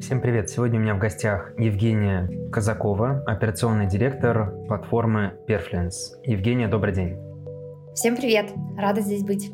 [0.00, 0.48] Всем привет!
[0.48, 6.14] Сегодня у меня в гостях Евгения Казакова, операционный директор платформы Perfluence.
[6.22, 7.16] Евгения, добрый день.
[7.94, 8.50] Всем привет!
[8.76, 9.50] Рада здесь быть.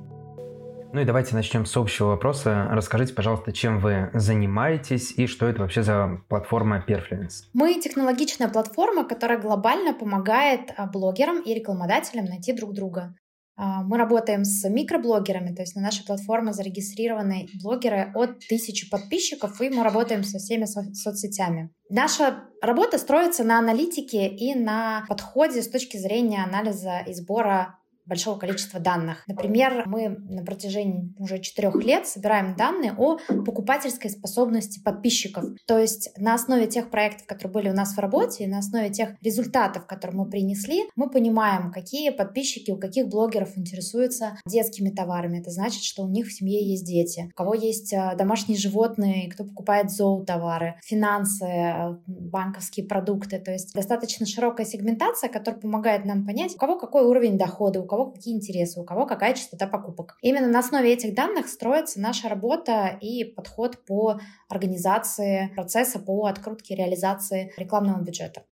[0.93, 2.69] Ну и давайте начнем с общего вопроса.
[2.71, 7.49] Расскажите, пожалуйста, чем вы занимаетесь и что это вообще за платформа Perfluence?
[7.55, 13.17] Мы технологичная платформа, которая глобально помогает а, блогерам и рекламодателям найти друг друга.
[13.57, 19.61] А, мы работаем с микроблогерами, то есть на нашей платформе зарегистрированы блогеры от тысячи подписчиков,
[19.61, 21.71] и мы работаем со всеми со- соцсетями.
[21.89, 28.39] Наша работа строится на аналитике и на подходе с точки зрения анализа и сбора большого
[28.39, 29.25] количества данных.
[29.27, 35.45] Например, мы на протяжении уже четырех лет собираем данные о покупательской способности подписчиков.
[35.67, 38.91] То есть на основе тех проектов, которые были у нас в работе, и на основе
[38.91, 45.39] тех результатов, которые мы принесли, мы понимаем, какие подписчики у каких блогеров интересуются детскими товарами.
[45.39, 49.31] Это значит, что у них в семье есть дети, у кого есть э, домашние животные,
[49.31, 53.39] кто покупает зоотовары, финансы, э, банковские продукты.
[53.39, 57.87] То есть достаточно широкая сегментация, которая помогает нам понять, у кого какой уровень дохода, у
[57.87, 60.17] кого какие интересы, у кого какая частота покупок.
[60.21, 66.75] Именно на основе этих данных строится наша работа и подход по организации процесса по открутке
[66.75, 68.43] реализации рекламного бюджета.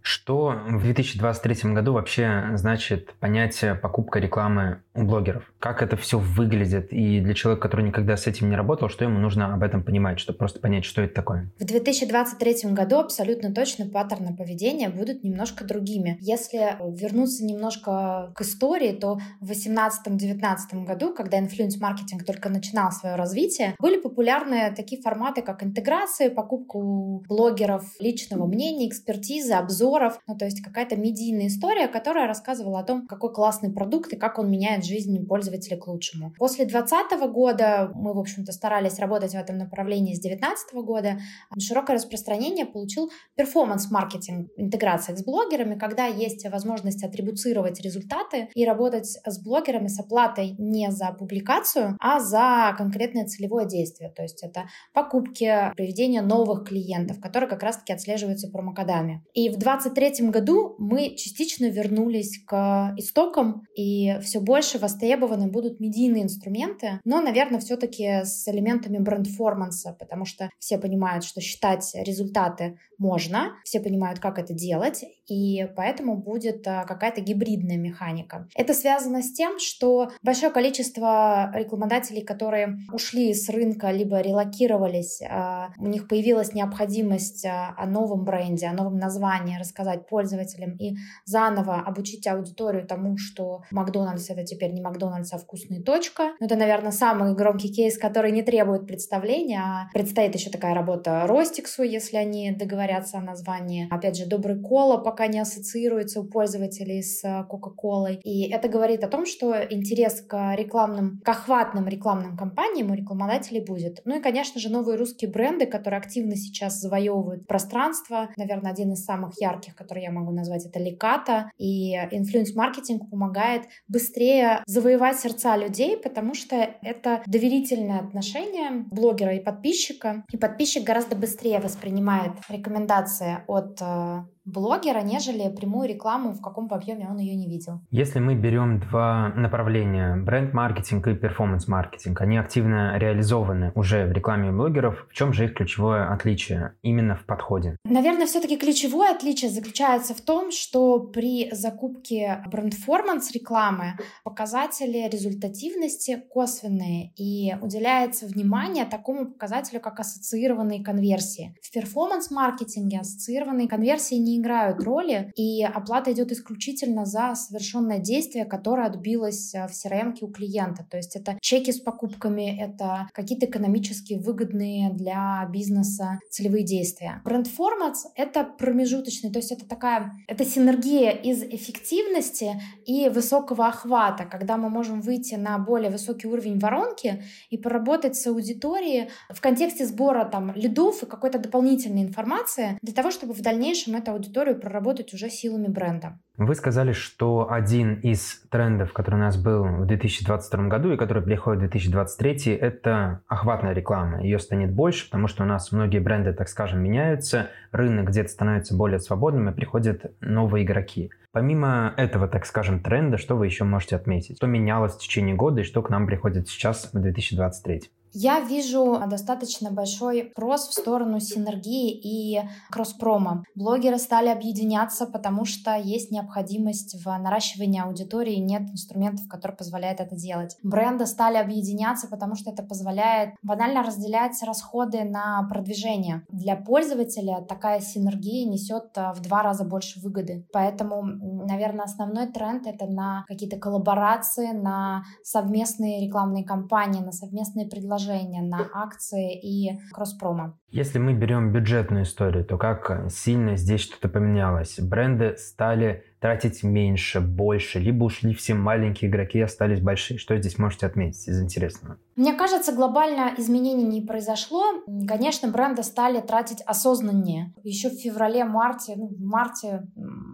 [0.00, 5.52] Что в 2023 году вообще значит понятие покупка рекламы у блогеров?
[5.58, 6.92] Как это все выглядит?
[6.92, 10.18] И для человека, который никогда с этим не работал, что ему нужно об этом понимать,
[10.18, 11.50] чтобы просто понять, что это такое?
[11.58, 16.18] В 2023 году абсолютно точно паттерны поведения будут немножко другими.
[16.20, 23.74] Если вернуться немножко к истории, то в 2018-2019 году, когда инфлюенс-маркетинг только начинал свое развитие,
[23.78, 30.18] были популярны такие форматы, как интеграция, покупка у блогеров личного мнения, экспертизы, обзоров.
[30.26, 34.38] Ну, то есть какая-то медийная история, которая рассказывала о том, какой классный продукт и как
[34.38, 36.32] он меняет жизнь пользователя к лучшему.
[36.38, 41.18] После 2020 года мы, в общем-то, старались работать в этом направлении с 2019 года.
[41.58, 49.42] Широкое распространение получил перформанс-маркетинг, интеграция с блогерами, когда есть возможность атрибуцировать результаты и работать с
[49.42, 54.10] блогерами с оплатой не за публикацию, а за конкретное целевое действие.
[54.10, 59.24] То есть это покупки, приведение новых клиентов, которые как раз-таки отслеживаются промокодами.
[59.34, 66.24] И в 2023 году мы частично вернулись к истокам, и все больше востребованы будут медийные
[66.24, 73.52] инструменты, но, наверное, все-таки с элементами бренд-форманса, потому что все понимают, что считать результаты можно,
[73.64, 78.48] все понимают, как это делать, и поэтому будет а, какая-то гибридная механика.
[78.54, 85.70] Это связано с тем, что большое количество рекламодателей, которые ушли с рынка, либо релокировались, а,
[85.78, 91.80] у них появилась необходимость а, о новом бренде, о новом названии рассказать пользователям и заново
[91.80, 96.34] обучить аудиторию тому, что Макдональдс это теперь не Макдональдс, а вкусная точка.
[96.40, 101.26] Ну, это, наверное, самый громкий кейс, который не требует представления, а предстоит еще такая работа
[101.26, 103.88] Ростиксу, если они договорятся о названии.
[103.90, 108.16] Опять же, Добрый Кола пока не ассоциируется у пользователей с Кока-Колой.
[108.24, 113.64] И это говорит о том, что интерес к рекламным, к охватным рекламным кампаниям у рекламодателей
[113.64, 114.00] будет.
[114.04, 118.30] Ну и, конечно же, новые русские бренды, которые активно сейчас завоевывают пространство.
[118.36, 121.48] Наверное, один из самых ярких, который я могу назвать, это Леката.
[121.58, 130.24] И инфлюенс-маркетинг помогает быстрее завоевать сердца людей, потому что это доверительное отношение блогера и подписчика.
[130.32, 137.08] И подписчик гораздо быстрее воспринимает рекомендации от э, блогера, нежели прямую рекламу, в каком объеме
[137.08, 137.80] он ее не видел.
[137.90, 145.06] Если мы берем два направления, бренд-маркетинг и перформанс-маркетинг, они активно реализованы уже в рекламе блогеров,
[145.10, 147.76] в чем же их ключевое отличие именно в подходе?
[147.84, 153.94] Наверное, все-таки ключевое отличие заключается в том, что при закупке бренд-форманс рекламы
[154.24, 161.54] показатели результативности косвенные и уделяется внимание такому показателю, как ассоциированные конверсии.
[161.62, 168.86] В перформанс-маркетинге ассоциированные конверсии не играют роли, и оплата идет исключительно за совершенное действие, которое
[168.86, 170.86] отбилось э, в CRM у клиента.
[170.90, 177.22] То есть это чеки с покупками, это какие-то экономически выгодные для бизнеса целевые действия.
[177.24, 184.24] Бренд форматс— это промежуточный, то есть это такая, это синергия из эффективности и высокого охвата,
[184.24, 189.86] когда мы можем выйти на более высокий уровень воронки и поработать с аудиторией в контексте
[189.86, 195.12] сбора там лидов и какой-то дополнительной информации для того, чтобы в дальнейшем эту аудиторию проработать
[195.14, 196.18] уже силами бренда.
[196.36, 201.22] Вы сказали, что один из трендов, который у нас был в 2022 году и который
[201.22, 204.22] приходит в 2023, это охватная реклама.
[204.22, 208.76] Ее станет больше, потому что у нас многие бренды, так скажем, меняются, рынок где-то становится
[208.76, 211.10] более свободным и приходят новые игроки.
[211.30, 214.36] Помимо этого, так скажем, тренда, что вы еще можете отметить?
[214.36, 217.90] Что менялось в течение года и что к нам приходит сейчас в 2023?
[218.16, 222.40] Я вижу достаточно большой кросс в сторону синергии и
[222.70, 223.44] кросспрома.
[223.56, 230.14] Блогеры стали объединяться, потому что есть необходимость в наращивании аудитории, нет инструментов, которые позволяют это
[230.14, 230.56] делать.
[230.62, 236.24] Бренды стали объединяться, потому что это позволяет банально разделять расходы на продвижение.
[236.28, 240.46] Для пользователя такая синергия несет а, в два раза больше выгоды.
[240.52, 248.03] Поэтому, наверное, основной тренд— это на какие-то коллаборации, на совместные рекламные кампании, на совместные предложения
[248.04, 250.58] предложения на акции и кросспрома.
[250.70, 254.78] Если мы берем бюджетную историю, то как сильно здесь что-то поменялось?
[254.80, 260.18] Бренды стали тратить меньше, больше, либо ушли все маленькие игроки, остались большие.
[260.18, 261.98] Что здесь можете отметить из интересного?
[262.16, 264.62] Мне кажется, глобально изменений не произошло.
[265.08, 267.52] Конечно, бренды стали тратить осознаннее.
[267.64, 269.86] Еще в феврале-марте, ну, в марте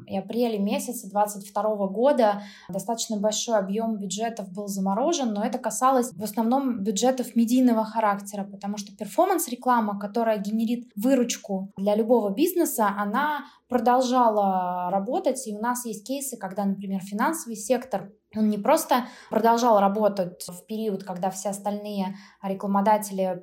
[0.06, 6.22] и апреле месяца 2022 года достаточно большой объем бюджетов был заморожен, но это касалось в
[6.22, 14.90] основном бюджетов медийного характера, потому что перформанс-реклама, которая генерит выручку для любого бизнеса, она продолжала
[14.90, 20.44] работать, и у нас есть кейсы, когда, например, финансовый сектор он не просто продолжал работать
[20.46, 23.42] в период, когда все остальные рекламодатели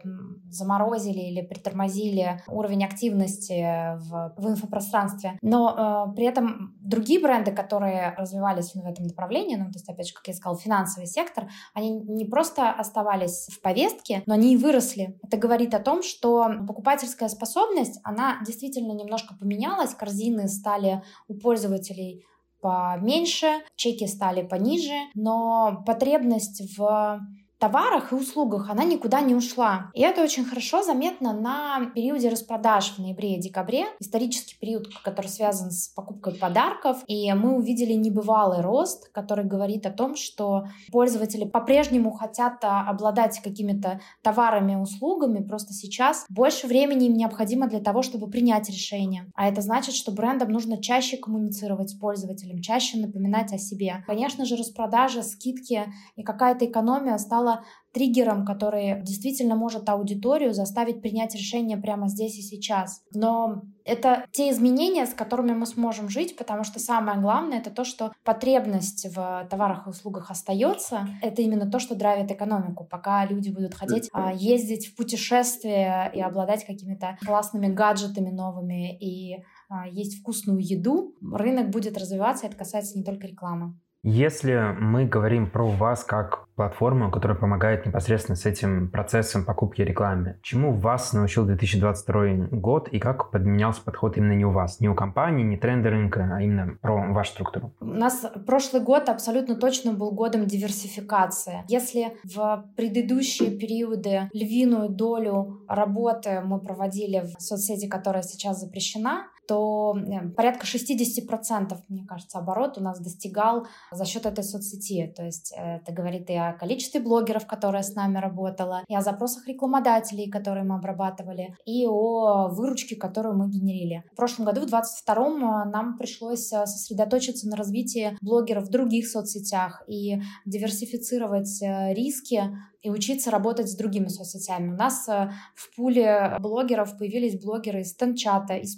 [0.49, 8.15] заморозили или притормозили уровень активности в, в инфопространстве, но э, при этом другие бренды, которые
[8.17, 11.91] развивались в этом направлении, ну, то есть, опять же, как я сказала, финансовый сектор, они
[11.91, 15.19] не просто оставались в повестке, но они и выросли.
[15.23, 22.25] Это говорит о том, что покупательская способность, она действительно немножко поменялась, корзины стали у пользователей
[22.67, 27.19] поменьше, чеки стали пониже, но потребность в
[27.59, 29.91] товарах и услугах она никуда не ушла.
[29.93, 35.27] И это очень хорошо заметно на периоде распродаж в ноябре и декабре, исторический период, который
[35.27, 36.97] связан с покупкой подарков.
[37.07, 43.39] И мы увидели небывалый рост, который говорит о том, что пользователи по-прежнему хотят а, обладать
[43.41, 49.31] какими-то товарами и услугами, просто сейчас больше времени им необходимо для того, чтобы принять решение.
[49.35, 54.03] А это значит, что брендам нужно чаще коммуницировать с пользователем, чаще напоминать о себе.
[54.05, 57.63] Конечно же, распродажи, скидки и какая-то экономия стала стала
[57.93, 63.01] триггером, который действительно может аудиторию заставить принять решение прямо здесь и сейчас.
[63.11, 67.83] Но это те изменения, с которыми мы сможем жить, потому что самое главное это то,
[67.85, 71.07] что потребность в товарах и услугах остается.
[71.23, 72.83] Это именно то, что драйвит экономику.
[72.83, 79.43] Пока люди будут хотеть а, ездить в путешествия и обладать какими-то классными гаджетами новыми и
[79.69, 82.45] а, есть вкусную еду, рынок будет развиваться.
[82.45, 83.79] Это касается не только рекламы.
[84.09, 90.37] Если мы говорим про вас как платформу, которая помогает непосредственно с этим процессом покупки рекламы,
[90.41, 94.95] чему вас научил 2022 год и как подменялся подход именно не у вас, не у
[94.95, 97.73] компании, не тренды рынка, а именно про вашу структуру?
[97.81, 101.65] У нас прошлый год абсолютно точно был годом диверсификации.
[101.67, 109.97] Если в предыдущие периоды львиную долю работы мы проводили в соцсети, которая сейчас запрещена, то
[109.97, 115.11] э, порядка 60%, мне кажется, оборот у нас достигал за счет этой соцсети.
[115.15, 119.01] То есть э, это говорит и о количестве блогеров, которые с нами работала, и о
[119.01, 124.03] запросах рекламодателей, которые мы обрабатывали, и о выручке, которую мы генерили.
[124.11, 129.83] В прошлом году, в 2022 э, нам пришлось сосредоточиться на развитии блогеров в других соцсетях
[129.87, 132.43] и диверсифицировать риски
[132.87, 134.71] и учиться работать с другими соцсетями.
[134.71, 138.75] У нас э, в пуле блогеров появились блогеры из Тенчата, из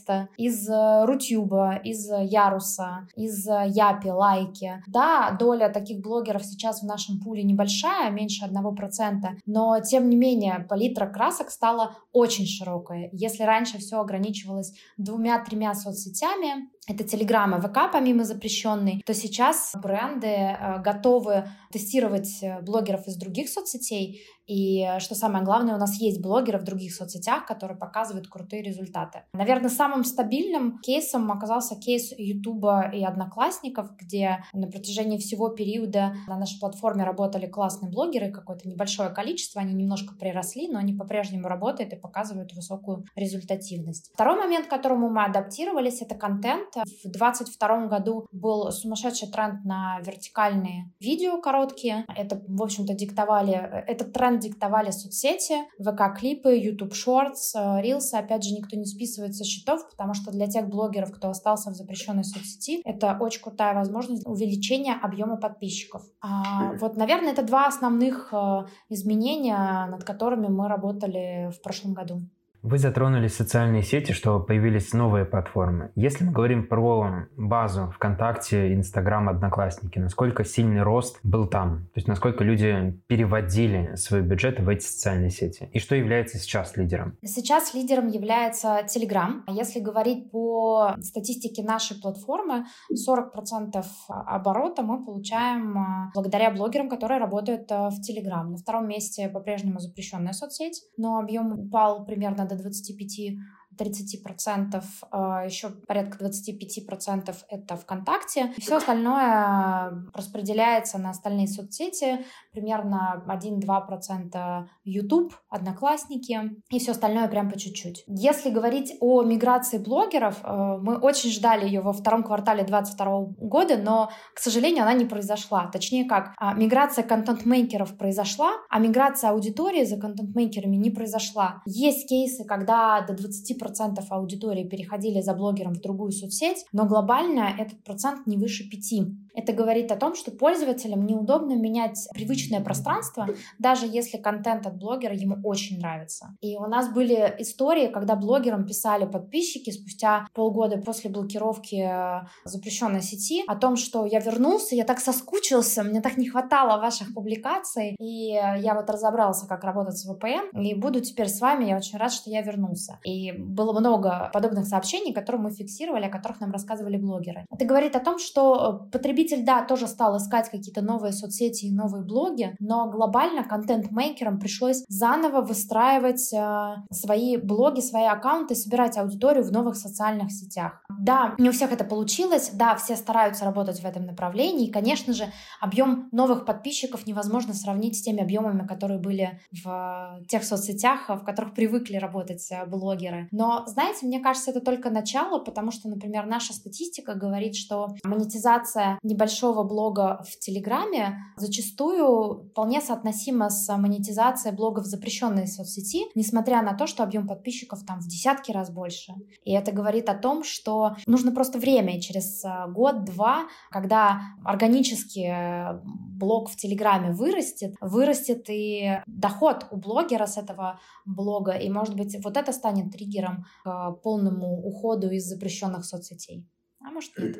[0.00, 4.82] Пинтереста, из э, Рутюба, из Яруса, из э, Япи, Лайки.
[4.86, 10.66] Да, доля таких блогеров сейчас в нашем пуле небольшая, меньше 1%, но тем не менее
[10.68, 13.08] палитра красок стала очень широкая.
[13.12, 20.26] Если раньше все ограничивалось двумя-тремя соцсетями, это Telegram и ВК, помимо запрещенной, то сейчас бренды
[20.26, 26.00] э, готовы тестировать э, блогеров из других соцсетей и э, что самое главное, у нас
[26.00, 29.22] есть блогеры в других соцсетях, которые показывают крутые результаты.
[29.32, 36.36] Наверное, самым стабильным кейсом оказался кейс Ютуба и Одноклассников, где на протяжении всего периода на
[36.36, 41.92] нашей платформе работали классные блогеры, какое-то небольшое количество, они немножко приросли, но они по-прежнему работают
[41.92, 44.10] и показывают высокую результативность.
[44.14, 46.74] Второй момент, к которому мы адаптировались, это контент.
[46.84, 52.04] В 2022 году был сумасшедший тренд на вертикальные видео короткие.
[52.16, 58.12] Это, в общем-то, диктовали, э, этот тренд диктовали соцсети, ВК-клипы, YouTube Shorts, Reels.
[58.12, 61.74] Опять же, никто не списывает со счетов, потому что для тех блогеров, кто остался в
[61.74, 66.02] запрещенной соцсети, это очень крутая возможность увеличения объема подписчиков.
[66.20, 72.22] А, вот, наверное, это два основных э, изменения, над которыми мы работали в прошлом году.
[72.62, 75.92] Вы затронули социальные сети, что появились новые платформы.
[75.94, 81.86] Если мы говорим про базу ВКонтакте, Инстаграм, Одноклассники, насколько сильный рост был там?
[81.94, 85.70] То есть насколько люди переводили свои бюджеты в эти социальные сети?
[85.72, 87.16] И что является сейчас лидером?
[87.24, 89.40] Сейчас лидером является Telegram.
[89.48, 97.72] Если говорить по статистике нашей платформы, 40% оборота мы получаем а, благодаря блогерам, которые работают
[97.72, 98.44] а, в Telegram.
[98.44, 103.38] На втором месте по-прежнему запрещенная соцсеть, но объем упал примерно до 25
[103.80, 108.52] 30%, а, еще порядка 25% это ВКонтакте.
[108.58, 117.58] Все остальное распределяется на остальные соцсети, примерно 1-2% YouTube, Одноклассники и все остальное прям по
[117.58, 118.04] чуть-чуть.
[118.06, 123.76] Если говорить о миграции блогеров, э, мы очень ждали ее во втором квартале 2022 года,
[123.76, 125.70] но, к сожалению, она не произошла.
[125.72, 131.62] Точнее как, а, миграция контент-мейкеров произошла, а миграция аудитории за контент-мейкерами не произошла.
[131.66, 137.48] Есть кейсы, когда до 20% 10% аудитории переходили за блогером в другую соцсеть, но глобально
[137.58, 139.29] этот процент не выше 5%.
[139.34, 145.14] Это говорит о том, что пользователям неудобно менять привычное пространство, даже если контент от блогера
[145.14, 146.36] ему очень нравится.
[146.40, 153.02] И у нас были истории, когда блогерам писали подписчики спустя полгода после блокировки э, запрещенной
[153.02, 157.96] сети о том, что я вернулся, я так соскучился, мне так не хватало ваших публикаций,
[157.98, 161.98] и я вот разобрался, как работать с VPN, и буду теперь с вами, я очень
[161.98, 162.98] рад, что я вернулся.
[163.04, 167.46] И было много подобных сообщений, которые мы фиксировали, о которых нам рассказывали блогеры.
[167.50, 168.90] Это говорит о том, что э,
[169.30, 174.84] потребитель, да, тоже стал искать какие-то новые соцсети и новые блоги, но глобально контент-мейкерам пришлось
[174.88, 180.82] заново выстраивать э, свои блоги, свои аккаунты, собирать аудиторию в новых социальных сетях.
[181.00, 185.12] Да, не у всех это получилось, да, все стараются работать в этом направлении, и, конечно
[185.12, 185.24] же,
[185.60, 191.54] объем новых подписчиков невозможно сравнить с теми объемами, которые были в тех соцсетях, в которых
[191.54, 193.28] привыкли работать э, блогеры.
[193.30, 198.98] Но, знаете, мне кажется, это только начало, потому что, например, наша статистика говорит, что монетизация
[199.10, 206.86] небольшого блога в Телеграме зачастую вполне соотносима с монетизацией блогов запрещенной соцсети, несмотря на то,
[206.86, 209.12] что объем подписчиков там в десятки раз больше.
[209.44, 215.80] И это говорит о том, что нужно просто время, через э, год-два, когда органически э,
[215.84, 222.16] блог в Телеграме вырастет, вырастет и доход у блогера с этого блога, и, может быть,
[222.24, 226.48] вот это станет триггером к полному уходу из запрещенных соцсетей.
[226.80, 227.36] А может нет.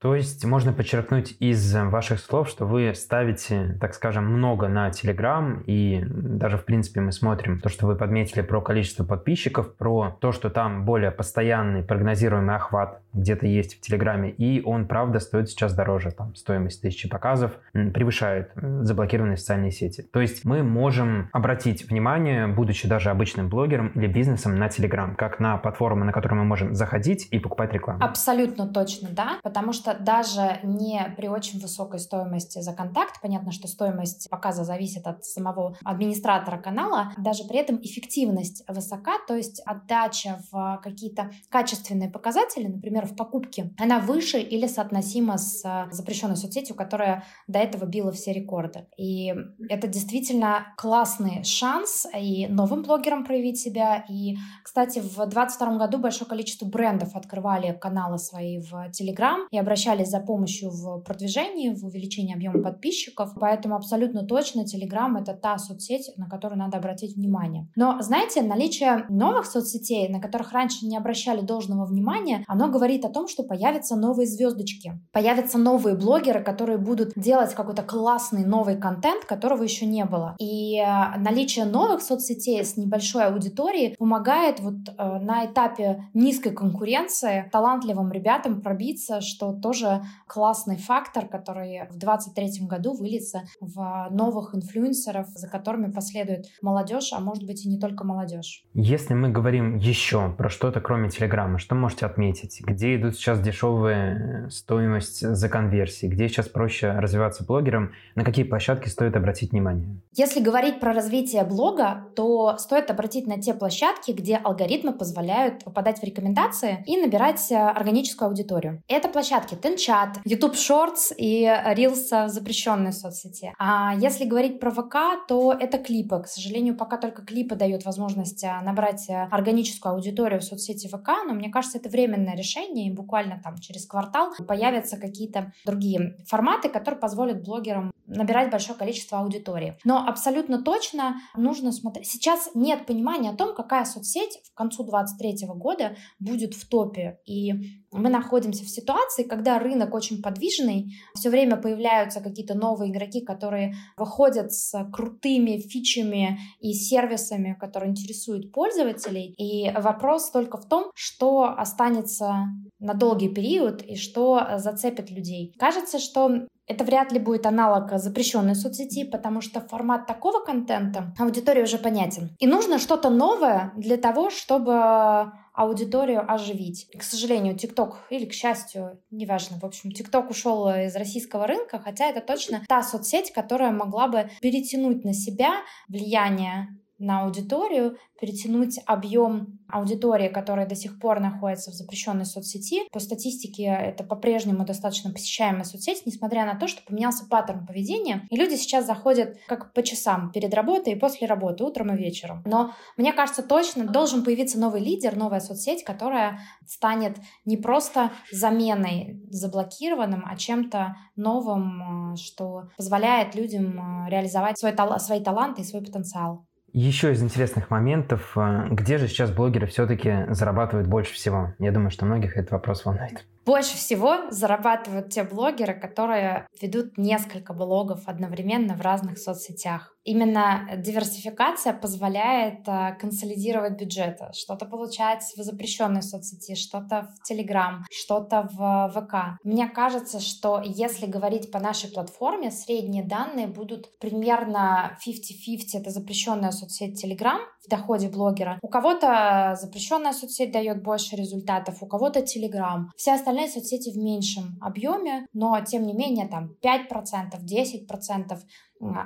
[0.00, 5.62] То есть можно подчеркнуть из ваших слов, что вы ставите, так скажем, много на Telegram,
[5.66, 10.32] и даже, в принципе, мы смотрим то, что вы подметили про количество подписчиков, про то,
[10.32, 15.74] что там более постоянный прогнозируемый охват где-то есть в Телеграме, и он, правда, стоит сейчас
[15.74, 16.12] дороже.
[16.12, 20.02] Там стоимость тысячи показов превышает заблокированные социальные сети.
[20.02, 25.40] То есть мы можем обратить внимание, будучи даже обычным блогером или бизнесом, на Телеграм, как
[25.40, 28.02] на платформу, на которую мы можем заходить и покупать рекламу.
[28.02, 33.68] Абсолютно точно, да, потому что даже не при очень высокой стоимости за контакт, понятно, что
[33.68, 40.40] стоимость показа зависит от самого администратора канала, даже при этом эффективность высока, то есть отдача
[40.50, 47.24] в какие-то качественные показатели, например, в покупке, она выше или соотносима с запрещенной соцсетью, которая
[47.46, 48.86] до этого била все рекорды.
[48.96, 49.34] И
[49.68, 54.04] это действительно классный шанс и новым блогерам проявить себя.
[54.08, 59.79] И, кстати, в 2022 году большое количество брендов открывали каналы свои в Telegram и обращались
[60.04, 63.32] за помощью в продвижении, в увеличении объема подписчиков.
[63.38, 67.68] Поэтому абсолютно точно Telegram— это та соцсеть, на которую надо обратить внимание.
[67.76, 73.08] Но, знаете, наличие новых соцсетей, на которых раньше не обращали должного внимания, оно говорит о
[73.08, 79.24] том, что появятся новые звездочки, появятся новые блогеры, которые будут делать какой-то классный новый контент,
[79.24, 80.34] которого еще не было.
[80.38, 87.48] И э, наличие новых соцсетей с небольшой аудиторией помогает вот э, на этапе низкой конкуренции
[87.52, 95.28] талантливым ребятам пробиться, что тоже классный фактор, который в 2023 году выльется в новых инфлюенсеров,
[95.28, 98.64] за которыми последует молодежь, а может быть и не только молодежь.
[98.74, 102.60] Если мы говорим еще про что-то кроме Телеграма, что можете отметить?
[102.62, 108.44] где идут сейчас дешевые э, стоимость за конверсии, где сейчас проще развиваться блогером, на какие
[108.44, 110.00] площадки стоит обратить внимание?
[110.16, 116.00] Если говорить про развитие блога, то стоит обратить на те площадки, где алгоритмы позволяют попадать
[116.00, 118.82] в рекомендации и набирать э, органическую аудиторию.
[118.88, 123.52] Это площадки Тенчат, YouTube Shorts и Reels в запрещенной соцсети.
[123.58, 124.96] А если говорить про ВК,
[125.28, 126.22] то это клипы.
[126.22, 131.10] К сожалению, пока только клипы дают возможность а, набрать а, органическую аудиторию в соцсети ВК,
[131.26, 136.68] но мне кажется, это временное решение, и буквально там через квартал появятся какие-то другие форматы,
[136.68, 139.78] которые позволят блогерам набирать большое количество аудитории.
[139.84, 142.08] Но абсолютно точно нужно смотреть.
[142.08, 147.20] Сейчас нет понимания о том, какая соцсеть в концу 2023 года будет в топе.
[147.24, 153.20] И мы находимся в ситуации, когда рынок очень подвижный, все время появляются какие-то новые игроки,
[153.20, 159.34] которые выходят с крутыми фичами и сервисами, которые интересуют пользователей.
[159.36, 165.54] И вопрос только в том, что останется на долгий период и что зацепит людей.
[165.58, 171.62] Кажется, что это вряд ли будет аналог запрещенной соцсети, потому что формат такого контента аудитории
[171.62, 172.30] уже понятен.
[172.38, 176.88] И нужно что-то новое для того, чтобы аудиторию оживить.
[176.96, 182.06] К сожалению, ТикТок, или к счастью, неважно, в общем, ТикТок ушел из российского рынка, хотя
[182.06, 186.68] это точно та соцсеть, которая могла бы перетянуть на себя влияние
[187.00, 192.82] на аудиторию, перетянуть объем аудитории, которая до сих пор находится в запрещенной соцсети.
[192.92, 198.36] По статистике это по-прежнему достаточно посещаемая соцсеть, несмотря на то, что поменялся паттерн поведения, и
[198.36, 202.42] люди сейчас заходят как по часам перед работой и после работы, утром и вечером.
[202.44, 207.16] Но мне кажется, точно должен появиться новый лидер, новая соцсеть, которая станет
[207.46, 215.20] не просто заменой заблокированным, а чем-то новым, э, что позволяет людям э, реализовать свой, свои
[215.20, 216.46] таланты и свой потенциал.
[216.72, 221.54] Еще из интересных моментов, э, где же сейчас блогеры все-таки зарабатывают больше всего?
[221.58, 223.24] Я думаю, что многих этот вопрос волнует.
[223.46, 229.94] Больше всего зарабатывают те блогеры, которые ведут несколько блогов одновременно в разных соцсетях.
[230.04, 234.30] Именно диверсификация позволяет э, консолидировать бюджеты.
[234.32, 239.38] Что-то получать в запрещенной соцсети, что-то в Телеграм, что-то в ВК.
[239.44, 245.80] Мне кажется, что если говорить по нашей платформе, средние данные будут примерно 50-50.
[245.80, 248.58] Это запрещенная соцсеть Телеграм в доходе блогера.
[248.62, 252.90] У кого-то запрещенная соцсеть дает больше результатов, у кого-то Телеграм.
[252.96, 258.38] Все остальные соцсети в меньшем объеме, но тем не менее там 5%, 10%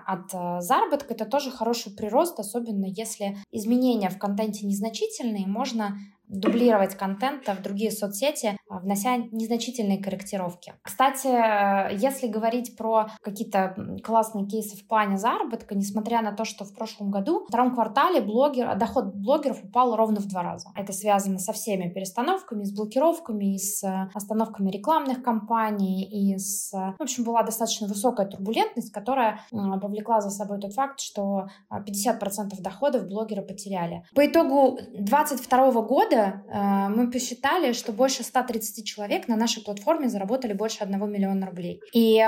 [0.06, 5.98] от э, заработка, это тоже хороший прирост, особенно если изменения в контенте незначительные, можно
[6.34, 10.74] дублировать контент в другие соцсети, а, внося незначительные корректировки.
[10.82, 16.64] Кстати, э, если говорить про какие-то классные кейсы в плане заработка, несмотря на то, что
[16.64, 20.68] в прошлом году, в втором квартале блогер, доход блогеров упал ровно в два раза.
[20.74, 26.72] Это связано со всеми перестановками, с блокировками, с э, остановками рекламных кампаний, и с...
[26.72, 31.84] В общем, была достаточно высокая турбулентность, которая повлекла за собой тот факт, что 50%
[32.18, 34.04] а, доходов блогеры потеряли.
[34.14, 40.52] По итогу 2022 года э, мы посчитали, что больше 130 человек на нашей платформе заработали
[40.52, 41.80] больше 1 миллиона рублей.
[41.92, 42.22] И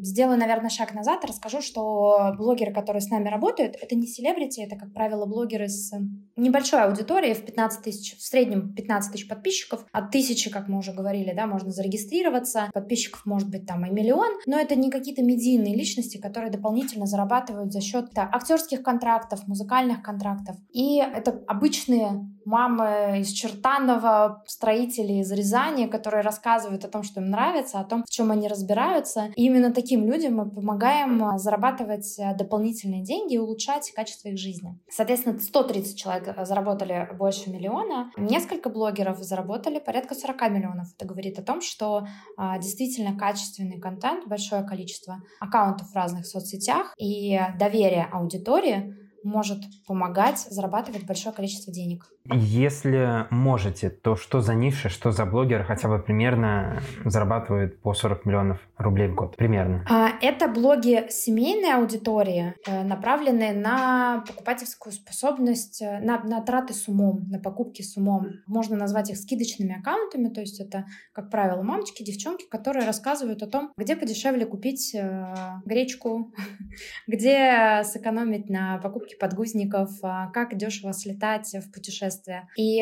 [0.00, 4.76] сделаю, наверное, шаг назад, расскажу, что блогеры, которые с нами работают, это не селебрити, это,
[4.76, 5.92] как правило, блогеры с
[6.36, 9.84] небольшой аудиторией в 15 тысяч, в среднем 15 тысяч подписчиков.
[9.92, 12.70] От тысячи, как мы уже говорили, да, можно зарегистрироваться.
[12.72, 17.72] Подписчиков может быть там и миллион, но это не какие-то медийные личности, которые дополнительно зарабатывают
[17.72, 20.56] за счет да, актерских контрактов, музыкальных контрактов.
[20.72, 27.30] И это обычные мамы из Чертанова, строители из Рязани, которые рассказывают о том, что им
[27.30, 29.30] нравится, о том, в чем они разбираются.
[29.36, 34.38] И именно таким людям мы помогаем а, зарабатывать а, дополнительные деньги и улучшать качество их
[34.38, 34.78] жизни.
[34.90, 40.88] Соответственно, 130 человек заработали больше миллиона, несколько блогеров заработали порядка 40 миллионов.
[40.96, 42.06] Это говорит о том, что
[42.36, 50.38] а, действительно качественный контент, большое количество аккаунтов в разных соцсетях и доверие аудитории может помогать
[50.50, 52.06] зарабатывать большое количество денег.
[52.32, 58.26] Если можете, то что за ниша, что за блогер хотя бы примерно зарабатывает по 40
[58.26, 59.36] миллионов рублей в год?
[59.36, 59.84] Примерно.
[59.88, 66.88] А, это блоги семейной аудитории, э, направленные на покупательскую способность, э, на, на траты с
[66.88, 68.26] умом, на покупки с умом.
[68.46, 73.46] Можно назвать их скидочными аккаунтами, то есть это, как правило, мамочки, девчонки, которые рассказывают о
[73.46, 76.32] том, где подешевле купить э, гречку,
[77.06, 82.48] где сэкономить на покупке подгузников, а как дешево слетать в путешествие.
[82.56, 82.80] И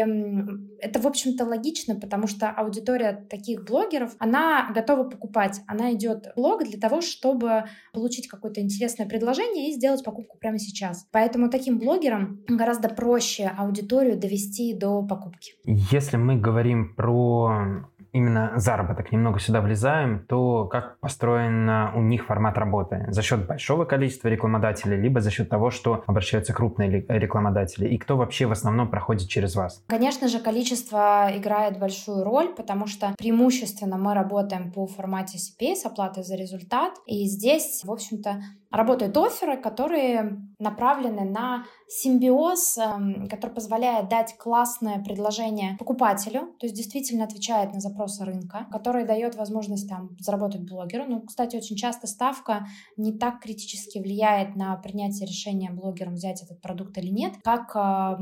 [0.80, 5.60] это, в общем-то, логично, потому что аудитория таких блогеров, она готова покупать.
[5.66, 10.58] Она идет в блог для того, чтобы получить какое-то интересное предложение и сделать покупку прямо
[10.58, 11.06] сейчас.
[11.12, 15.52] Поэтому таким блогерам гораздо проще аудиторию довести до покупки.
[15.64, 17.84] Если мы говорим про
[18.18, 23.06] именно заработок немного сюда влезаем, то как построен у них формат работы?
[23.08, 27.88] За счет большого количества рекламодателей, либо за счет того, что обращаются крупные рекламодатели?
[27.88, 29.82] И кто вообще в основном проходит через вас?
[29.86, 35.86] Конечно же, количество играет большую роль, потому что преимущественно мы работаем по формате CPA с
[35.86, 36.92] оплатой за результат.
[37.06, 45.02] И здесь, в общем-то, работают оферы, которые направлены на симбиоз, эм, который позволяет дать классное
[45.02, 51.04] предложение покупателю, то есть действительно отвечает на запросы рынка, который дает возможность там заработать блогеру.
[51.06, 56.60] Ну, кстати, очень часто ставка не так критически влияет на принятие решения блогерам взять этот
[56.60, 58.16] продукт или нет, как э,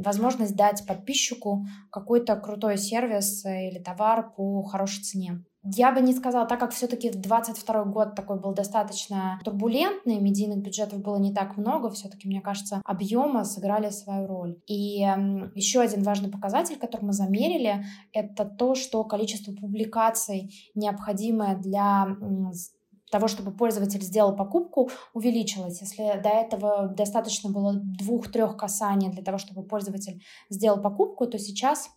[0.00, 5.44] возможность дать подписчику какой-то крутой сервис или товар по хорошей цене.
[5.62, 11.02] Я бы не сказала, так как все-таки 22 год такой был достаточно турбулентный, медийных бюджетов
[11.02, 14.58] было не так много, все-таки, мне кажется, объемы сыграли свою роль.
[14.66, 15.00] И
[15.54, 22.06] еще один важный показатель, который мы замерили, это то, что количество публикаций, необходимое для
[23.10, 25.80] того, чтобы пользователь сделал покупку, увеличилось.
[25.82, 31.90] Если до этого достаточно было двух-трех касаний для того, чтобы пользователь сделал покупку, то сейчас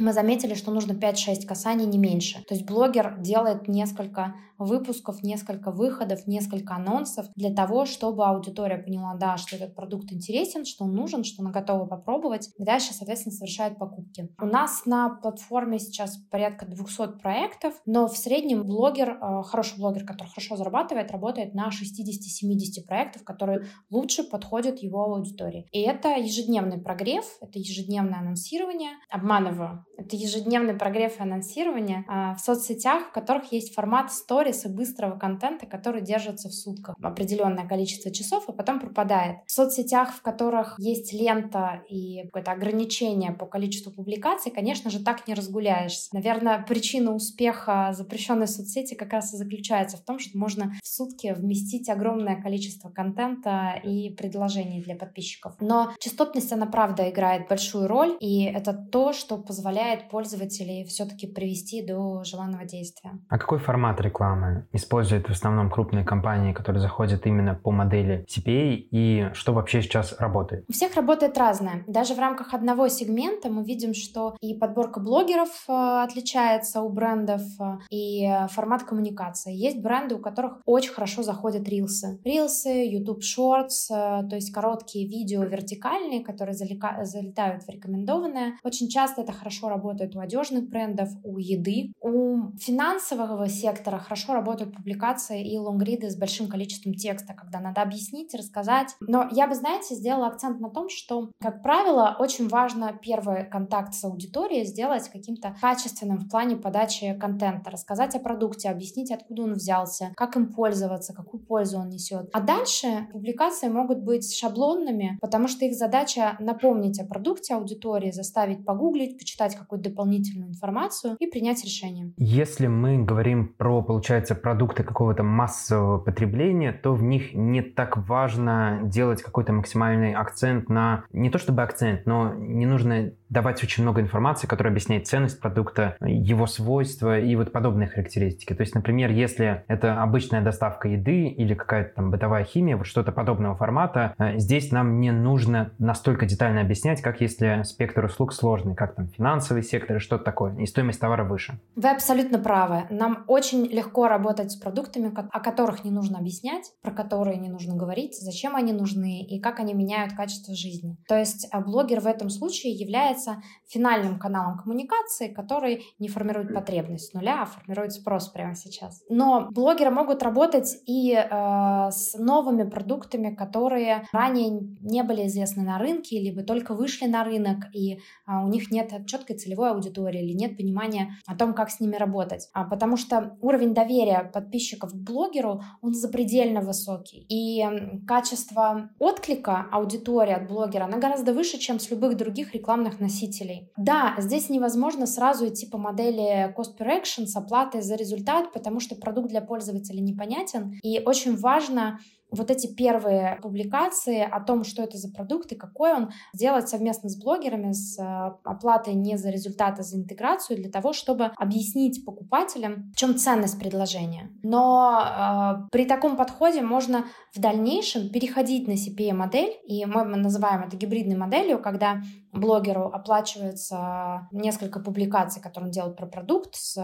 [0.00, 2.42] мы заметили, что нужно 5-6 касаний, не меньше.
[2.48, 4.34] То есть блогер делает несколько
[4.64, 10.64] выпусков, несколько выходов, несколько анонсов для того, чтобы аудитория поняла, да, что этот продукт интересен,
[10.64, 14.28] что он нужен, что она готова попробовать, и дальше, соответственно, совершает покупки.
[14.40, 20.04] У нас на платформе сейчас порядка 200 проектов, но в среднем блогер, э, хороший блогер,
[20.04, 25.66] который хорошо зарабатывает, работает на 60-70 проектов, которые лучше подходят его аудитории.
[25.72, 28.90] И это ежедневный прогрев, это ежедневное анонсирование.
[29.10, 34.12] Обманываю, это ежедневный прогрев и анонсирование а, в соцсетях, в которых есть формат
[34.52, 39.38] сторис и быстрого контента, который держится в сутках определенное количество часов, а потом пропадает.
[39.46, 45.26] В соцсетях, в которых есть лента и какое-то ограничение по количеству публикаций, конечно же, так
[45.26, 46.08] не разгуляешься.
[46.12, 51.32] Наверное, причина успеха запрещенной соцсети как раз и заключается в том, что можно в сутки
[51.36, 55.54] вместить огромное количество контента и предложений для подписчиков.
[55.60, 61.82] Но частотность, она правда играет большую роль, и это то, что позволяет пользователей все-таки привести
[61.82, 63.12] до желанного действия.
[63.28, 64.39] А какой формат рекламы
[64.72, 70.14] используют в основном крупные компании, которые заходят именно по модели CPA, и что вообще сейчас
[70.18, 70.64] работает?
[70.68, 71.84] У всех работает разное.
[71.86, 77.42] Даже в рамках одного сегмента мы видим, что и подборка блогеров э, отличается у брендов,
[77.60, 79.54] э, и формат коммуникации.
[79.54, 82.20] Есть бренды, у которых очень хорошо заходят рилсы.
[82.24, 88.54] Рилсы, YouTube Shorts, э, то есть короткие видео вертикальные, которые залетают в рекомендованное.
[88.62, 91.92] Очень часто это хорошо работает у одежных брендов, у еды.
[92.00, 98.34] У финансового сектора хорошо работают публикации и лонгриды с большим количеством текста, когда надо объяснить,
[98.34, 98.96] рассказать.
[99.00, 103.94] Но я бы, знаете, сделала акцент на том, что, как правило, очень важно первый контакт
[103.94, 109.54] с аудиторией сделать каким-то качественным в плане подачи контента, рассказать о продукте, объяснить, откуда он
[109.54, 112.28] взялся, как им пользоваться, какую пользу он несет.
[112.32, 118.64] А дальше публикации могут быть шаблонными, потому что их задача напомнить о продукте аудитории, заставить
[118.64, 122.12] погуглить, почитать какую-то дополнительную информацию и принять решение.
[122.16, 128.80] Если мы говорим про, получается, продукты какого-то массового потребления, то в них не так важно
[128.82, 131.04] делать какой-то максимальный акцент на...
[131.12, 135.96] Не то чтобы акцент, но не нужно давать очень много информации, которая объясняет ценность продукта,
[136.00, 138.52] его свойства и вот подобные характеристики.
[138.52, 143.12] То есть, например, если это обычная доставка еды или какая-то там бытовая химия, вот что-то
[143.12, 148.74] подобного формата, э, здесь нам не нужно настолько детально объяснять, как если спектр услуг сложный,
[148.74, 151.60] как там финансовый сектор и что-то такое, и стоимость товара выше.
[151.76, 152.82] Вы абсолютно правы.
[152.90, 153.68] Нам очень
[154.00, 158.56] легко работать с продуктами, о которых не нужно объяснять, про которые не нужно говорить, зачем
[158.56, 160.96] они нужны и как они меняют качество жизни.
[161.08, 167.10] То есть а, блогер в этом случае является финальным каналом коммуникации, который не формирует потребность
[167.10, 169.02] с нуля, а формирует спрос прямо сейчас.
[169.10, 175.78] Но блогеры могут работать и э, с новыми продуктами, которые ранее не были известны на
[175.78, 180.32] рынке, либо только вышли на рынок, и э, у них нет четкой целевой аудитории или
[180.32, 182.48] нет понимания о том, как с ними работать.
[182.52, 183.89] А, потому что уровень доверия
[184.32, 187.26] подписчиков к блогеру, он запредельно высокий.
[187.28, 187.64] И
[188.06, 193.70] качество отклика аудитории от блогера, она гораздо выше, чем с любых других рекламных носителей.
[193.76, 198.80] Да, здесь невозможно сразу идти по модели cost per action с оплатой за результат, потому
[198.80, 200.78] что продукт для пользователя непонятен.
[200.82, 201.98] И очень важно
[202.30, 207.08] вот эти первые публикации о том, что это за продукт и какой он, сделать совместно
[207.08, 212.04] с блогерами, с э, оплатой не за результаты, а за интеграцию, для того, чтобы объяснить
[212.04, 214.30] покупателям, в чем ценность предложения.
[214.42, 220.76] Но э, при таком подходе можно в дальнейшем переходить на CPA-модель, и мы называем это
[220.76, 226.78] гибридной моделью, когда блогеру оплачивается несколько публикаций, которые он делает про продукт, с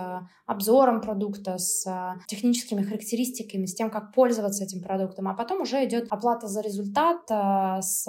[0.46, 1.86] обзором продукта, с
[2.26, 7.30] техническими характеристиками, с тем, как пользоваться этим продуктом, а потом уже идет оплата за результат
[7.30, 8.06] э, с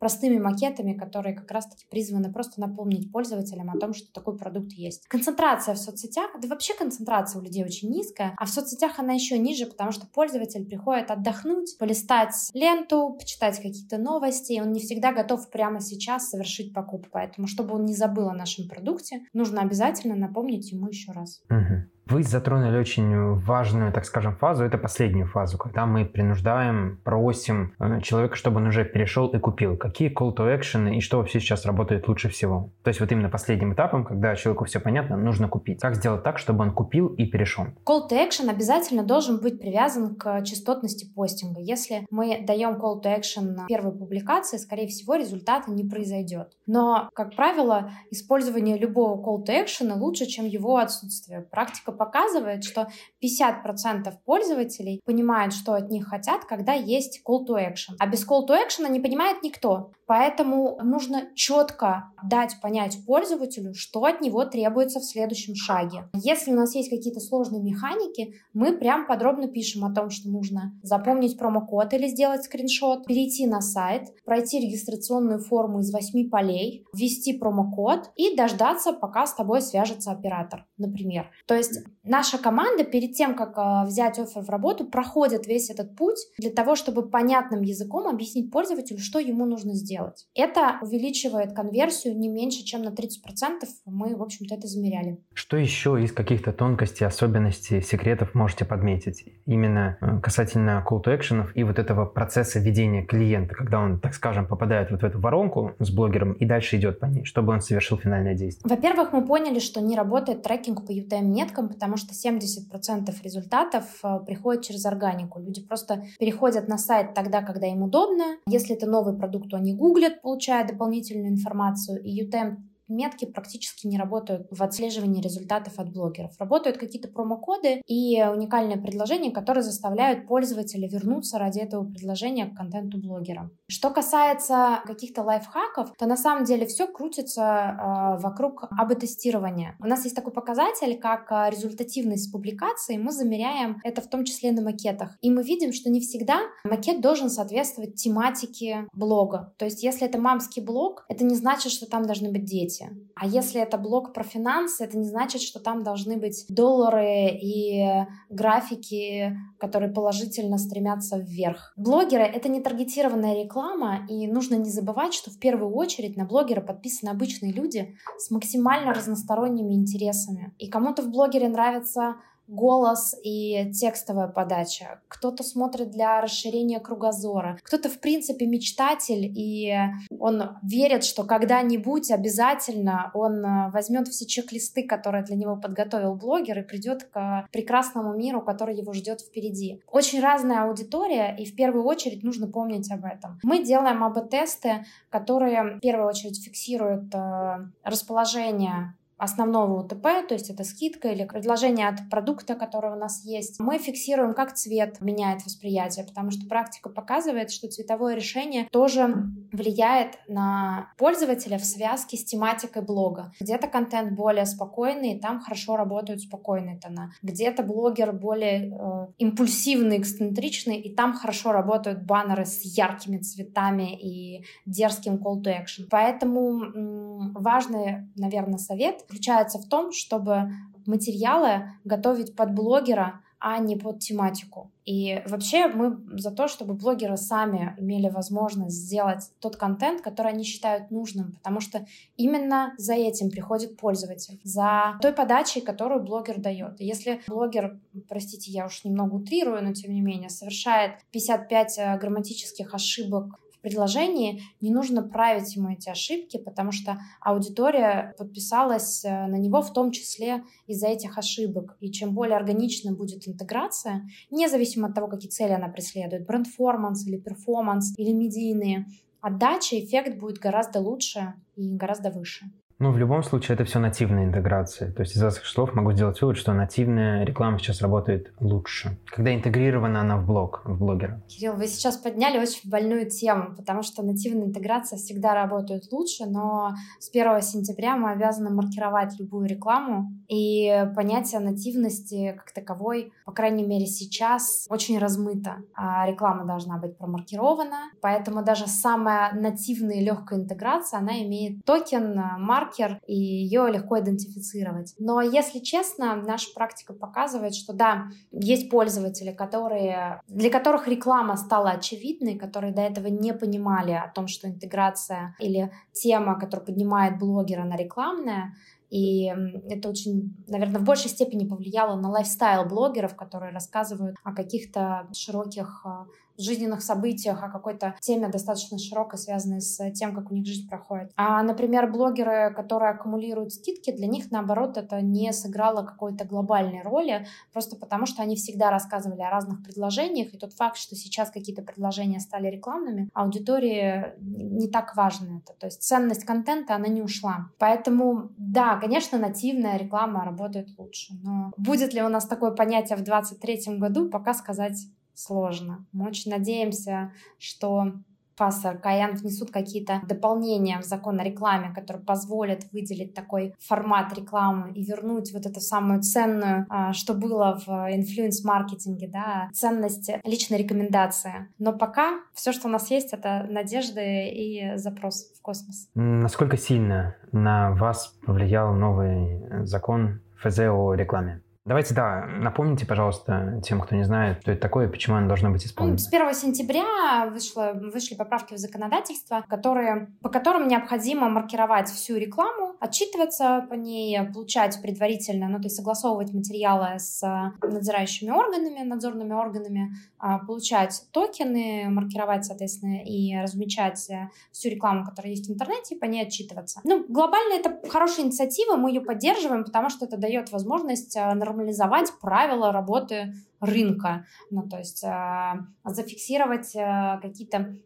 [0.00, 5.06] простыми макетами, которые как раз-таки призваны просто напомнить пользователям о том, что такой продукт есть.
[5.06, 9.38] Концентрация в соцсетях, да вообще концентрация у людей очень низкая, а в соцсетях она еще
[9.38, 15.12] ниже, потому что пользователь приходит отдохнуть, полистать ленту, почитать какие-то новости, и он не всегда
[15.12, 17.10] готов прямо сейчас совершить покупку.
[17.12, 21.42] Поэтому, чтобы он не забыл о нашем продукте, нужно обязательно напомнить ему еще раз.
[21.50, 21.90] Угу.
[22.10, 28.00] Вы затронули очень важную, так скажем, фазу, это последнюю фазу, когда мы принуждаем, просим э,
[28.00, 29.76] человека, чтобы он уже перешел и купил.
[29.90, 32.70] Какие call to action и что вообще сейчас работает лучше всего?
[32.84, 35.80] То есть вот именно последним этапом, когда человеку все понятно, нужно купить.
[35.80, 37.64] Как сделать так, чтобы он купил и перешел?
[37.84, 41.60] Call to action обязательно должен быть привязан к частотности постинга.
[41.60, 46.52] Если мы даем call to action на первой публикации, скорее всего, результата не произойдет.
[46.66, 51.40] Но, как правило, использование любого call to action лучше, чем его отсутствие.
[51.40, 52.86] Практика показывает, что
[53.20, 57.96] 50% пользователей понимают, что от них хотят, когда есть call to action.
[57.98, 59.79] А без call to action не понимает никто.
[60.10, 66.08] Поэтому нужно четко дать понять пользователю, что от него требуется в следующем шаге.
[66.14, 70.72] Если у нас есть какие-то сложные механики, мы прям подробно пишем о том, что нужно
[70.82, 77.32] запомнить промокод или сделать скриншот, перейти на сайт, пройти регистрационную форму из 8 полей, ввести
[77.32, 81.30] промокод и дождаться, пока с тобой свяжется оператор, например.
[81.46, 85.94] То есть наша команда перед тем, как э, взять офер в работу, проходит весь этот
[85.96, 90.26] путь для того, чтобы понятным языком объяснить пользователю, что ему нужно сделать.
[90.34, 93.66] Это увеличивает конверсию не меньше, чем на 30%.
[93.86, 95.18] Мы, в общем-то, это замеряли.
[95.34, 99.24] Что еще из каких-то тонкостей, особенностей, секретов можете подметить?
[99.46, 104.14] Именно э, касательно call to action и вот этого процесса ведения клиента, когда он, так
[104.14, 107.60] скажем, попадает вот в эту воронку с блогером и дальше идет по ней, чтобы он
[107.60, 108.68] совершил финальное действие.
[108.68, 114.62] Во-первых, мы поняли, что не работает трекинг по UTM-меткам, потому что 70% результатов э, приходит
[114.64, 115.40] через органику.
[115.40, 118.36] Люди просто переходят на сайт тогда, когда им удобно.
[118.46, 122.02] Если это новый продукт, то они гуглят, получая дополнительную информацию.
[122.02, 122.56] И UTM
[122.90, 126.32] метки практически не работают в отслеживании результатов от блогеров.
[126.38, 132.98] Работают какие-то промокоды и уникальные предложения, которые заставляют пользователя вернуться ради этого предложения к контенту
[132.98, 133.50] блогера.
[133.68, 139.76] Что касается каких-то лайфхаков, то на самом деле все крутится э, вокруг АБ-тестирования.
[139.80, 142.96] У нас есть такой показатель, как а, результативность публикации.
[142.96, 145.16] Мы замеряем это в том числе на макетах.
[145.20, 149.54] И мы видим, что не всегда макет должен соответствовать тематике блога.
[149.58, 152.90] То есть если это мамский блог, это не значит, что там должны быть дети дети.
[153.14, 158.06] А если это блог про финансы, это не значит, что там должны быть доллары и
[158.28, 161.72] графики, которые положительно стремятся вверх.
[161.76, 166.60] Блогеры— это не таргетированная реклама, и нужно не забывать, что в первую очередь на блогера
[166.60, 170.54] подписаны обычные люди с максимально разносторонними интересами.
[170.58, 172.16] И кому-то в блогере нравится
[172.50, 175.00] голос и текстовая подача.
[175.08, 177.58] Кто-то смотрит для расширения кругозора.
[177.62, 179.74] Кто-то, в принципе, мечтатель, и
[180.18, 186.58] он верит, что когда-нибудь обязательно он э, возьмет все чек-листы, которые для него подготовил блогер,
[186.58, 189.82] и придет к прекрасному миру, который его ждет впереди.
[189.90, 193.38] Очень разная аудитория, и в первую очередь нужно помнить об этом.
[193.42, 200.64] Мы делаем АБ-тесты, которые в первую очередь фиксируют э, расположение основного УТП, то есть это
[200.64, 206.06] скидка или предложение от продукта, который у нас есть, мы фиксируем, как цвет меняет восприятие,
[206.06, 209.14] потому что практика показывает, что цветовое решение тоже
[209.52, 213.32] влияет на пользователя в связке с тематикой блога.
[213.40, 217.12] Где-то контент более спокойный, там хорошо работают спокойные тона.
[217.22, 224.46] Где-то блогер более э, импульсивный, эксцентричный, и там хорошо работают баннеры с яркими цветами и
[224.64, 225.86] дерзким call to action.
[225.90, 230.52] Поэтому м- важный, наверное, совет заключается в том, чтобы
[230.86, 234.70] материалы готовить под блогера, а не под тематику.
[234.84, 240.44] И вообще мы за то, чтобы блогеры сами имели возможность сделать тот контент, который они
[240.44, 241.86] считают нужным, потому что
[242.18, 246.80] именно за этим приходит пользователь, за той подачей, которую блогер дает.
[246.80, 252.74] Если блогер, простите, я уж немного утрирую, но тем не менее, совершает 55 э, грамматических
[252.74, 259.62] ошибок предложении, не нужно править ему эти ошибки, потому что аудитория подписалась э, на него
[259.62, 261.76] в том числе из-за этих ошибок.
[261.80, 267.18] И чем более органична будет интеграция, независимо от того, какие цели она преследует, бренд-форманс или
[267.18, 268.86] перформанс или медийные,
[269.20, 272.50] отдача, эффект будет гораздо лучше и гораздо выше.
[272.82, 274.90] Ну, в любом случае, это все нативная интеграция.
[274.90, 279.34] То есть из этих слов могу сделать вывод, что нативная реклама сейчас работает лучше, когда
[279.34, 281.20] интегрирована она в блог, в блогера.
[281.28, 286.70] Кирилл, вы сейчас подняли очень больную тему, потому что нативная интеграция всегда работает лучше, но
[286.98, 293.66] с 1 сентября мы обязаны маркировать любую рекламу, и понятие нативности как таковой, по крайней
[293.66, 295.56] мере сейчас, очень размыто.
[295.74, 302.18] А реклама должна быть промаркирована, поэтому даже самая нативная и легкая интеграция, она имеет токен,
[302.38, 304.94] марк маркер, и ее легко идентифицировать.
[304.98, 311.70] Но, если честно, наша практика показывает, что да, есть пользователи, которые, для которых реклама стала
[311.70, 317.64] очевидной, которые до этого не понимали о том, что интеграция или тема, которая поднимает блогера,
[317.64, 318.54] на рекламная,
[318.90, 319.32] и
[319.68, 325.82] это очень, наверное, в большей степени повлияло на лайфстайл блогеров, которые рассказывают о каких-то широких
[325.84, 326.06] а,
[326.40, 331.12] жизненных событиях, о какой-то теме достаточно широкой, связанной с тем, как у них жизнь проходит.
[331.16, 337.26] А, например, блогеры, которые аккумулируют скидки, для них, наоборот, это не сыграло какой-то глобальной роли,
[337.52, 341.62] просто потому что они всегда рассказывали о разных предложениях, и тот факт, что сейчас какие-то
[341.62, 345.58] предложения стали рекламными, аудитории не так важно это.
[345.58, 347.50] То есть ценность контента, она не ушла.
[347.58, 353.02] Поэтому, да, конечно, нативная реклама работает лучше, но будет ли у нас такое понятие в
[353.02, 354.78] 2023 году, пока сказать
[355.14, 355.86] сложно.
[355.92, 357.92] Мы очень надеемся, что
[358.40, 364.16] ФАС и РКН внесут какие-то дополнения в закон о рекламе, которые позволят выделить такой формат
[364.16, 370.56] рекламы и вернуть вот эту самую ценную, а, что было в инфлюенс-маркетинге, да, ценность личной
[370.56, 371.48] рекомендации.
[371.58, 375.88] Но пока все, что у нас есть, это надежды и запрос в космос.
[375.94, 381.42] Насколько сильно на вас повлиял новый закон ФЗ о рекламе?
[381.70, 385.52] Давайте, да, напомните, пожалуйста, тем, кто не знает, что это такое и почему оно должно
[385.52, 385.98] быть исполнено.
[385.98, 392.74] С 1 сентября вышло, вышли поправки в законодательство, которые, по которым необходимо маркировать всю рекламу,
[392.80, 397.22] отчитываться по ней, получать предварительно, ну, то есть согласовывать материалы с
[397.62, 404.10] надзирающими органами, надзорными органами, а, получать токены, маркировать, соответственно, и размечать
[404.50, 406.80] всю рекламу, которая есть в интернете, и по ней отчитываться.
[406.82, 412.12] Ну, глобально это хорошая инициатива, мы ее поддерживаем, потому что это дает возможность а, нормализовать
[412.20, 417.76] правила работы рынка, ну, то есть э, зафиксировать э, какие-то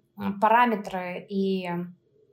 [0.40, 1.68] параметры и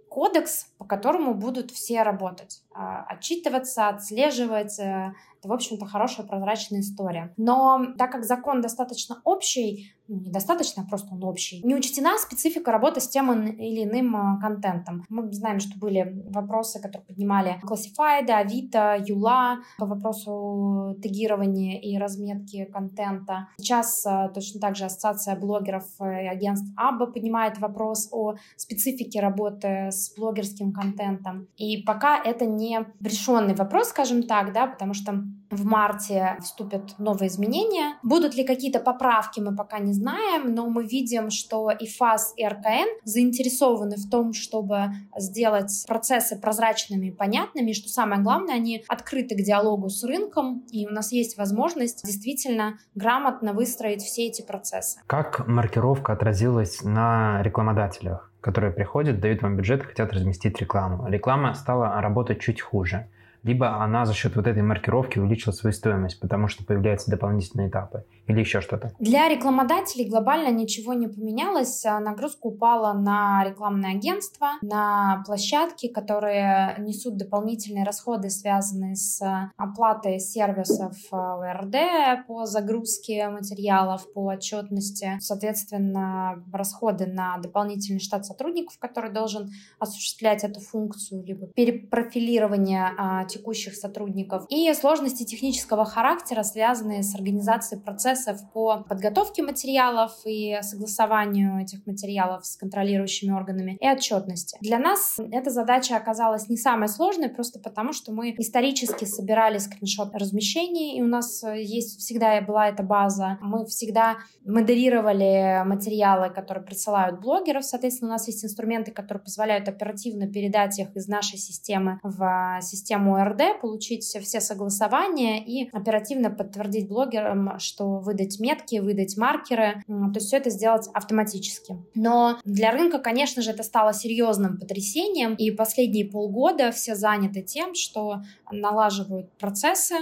[0.09, 7.33] кодекс, по которому будут все работать, отчитываться, отслеживать, э, это, в общем-то, хорошая прозрачная история.
[7.35, 12.71] Но так как закон достаточно общий, ну, недостаточно, а просто он общий, не учтена специфика
[12.71, 15.05] работы с тем или иным э, контентом.
[15.09, 22.65] Мы знаем, что были вопросы, которые поднимали Classified, Авито, Юла по вопросу тегирования и разметки
[22.65, 23.47] контента.
[23.57, 29.91] Сейчас э, точно так же Ассоциация блогеров и агентств Абба поднимает вопрос о специфике работы
[29.91, 31.47] с блогерским контентом.
[31.57, 32.60] И пока это не
[32.99, 37.97] решенный вопрос, скажем так, да, потому что в марте вступят новые изменения.
[38.03, 42.47] Будут ли какие-то поправки, мы пока не знаем, но мы видим, что и ФАС, и
[42.47, 49.35] РКН заинтересованы в том, чтобы сделать процессы прозрачными и понятными, что самое главное, они открыты
[49.35, 54.99] к диалогу с рынком, и у нас есть возможность действительно грамотно выстроить все эти процессы.
[55.07, 58.30] Как маркировка отразилась на рекламодателях?
[58.41, 61.07] Которые приходят, дают вам бюджет, хотят разместить рекламу.
[61.07, 63.07] Реклама стала работать чуть хуже
[63.43, 68.05] либо она за счет вот этой маркировки увеличила свою стоимость, потому что появляются дополнительные этапы,
[68.27, 68.93] или еще что-то?
[68.99, 71.85] Для рекламодателей глобально ничего не поменялось.
[71.85, 79.21] А нагрузка упала на рекламное агентство, на площадки, которые несут дополнительные расходы, связанные с
[79.57, 85.17] оплатой сервисов ОРД по загрузке материалов, по отчетности.
[85.19, 89.49] Соответственно, расходы на дополнительный штат сотрудников, который должен
[89.79, 97.81] осуществлять эту функцию, либо перепрофилирование а, текущих сотрудников, и сложности технического характера, связанные с организацией
[97.81, 104.57] процессов по подготовке материалов и согласованию этих материалов с контролирующими органами и отчетности.
[104.61, 110.13] Для нас эта задача оказалась не самой сложной, просто потому что мы исторически собирали скриншот
[110.15, 113.37] размещений, и у нас есть всегда была эта база.
[113.41, 120.27] Мы всегда модерировали материалы, которые присылают блогеров, соответственно, у нас есть инструменты, которые позволяют оперативно
[120.27, 127.59] передать их из нашей системы в систему ОРД, получить все согласования и оперативно подтвердить блогерам,
[127.59, 131.77] что выдать метки, выдать маркеры, то есть все это сделать автоматически.
[131.95, 137.75] Но для рынка, конечно же, это стало серьезным потрясением, и последние полгода все заняты тем,
[137.75, 139.95] что налаживают процессы,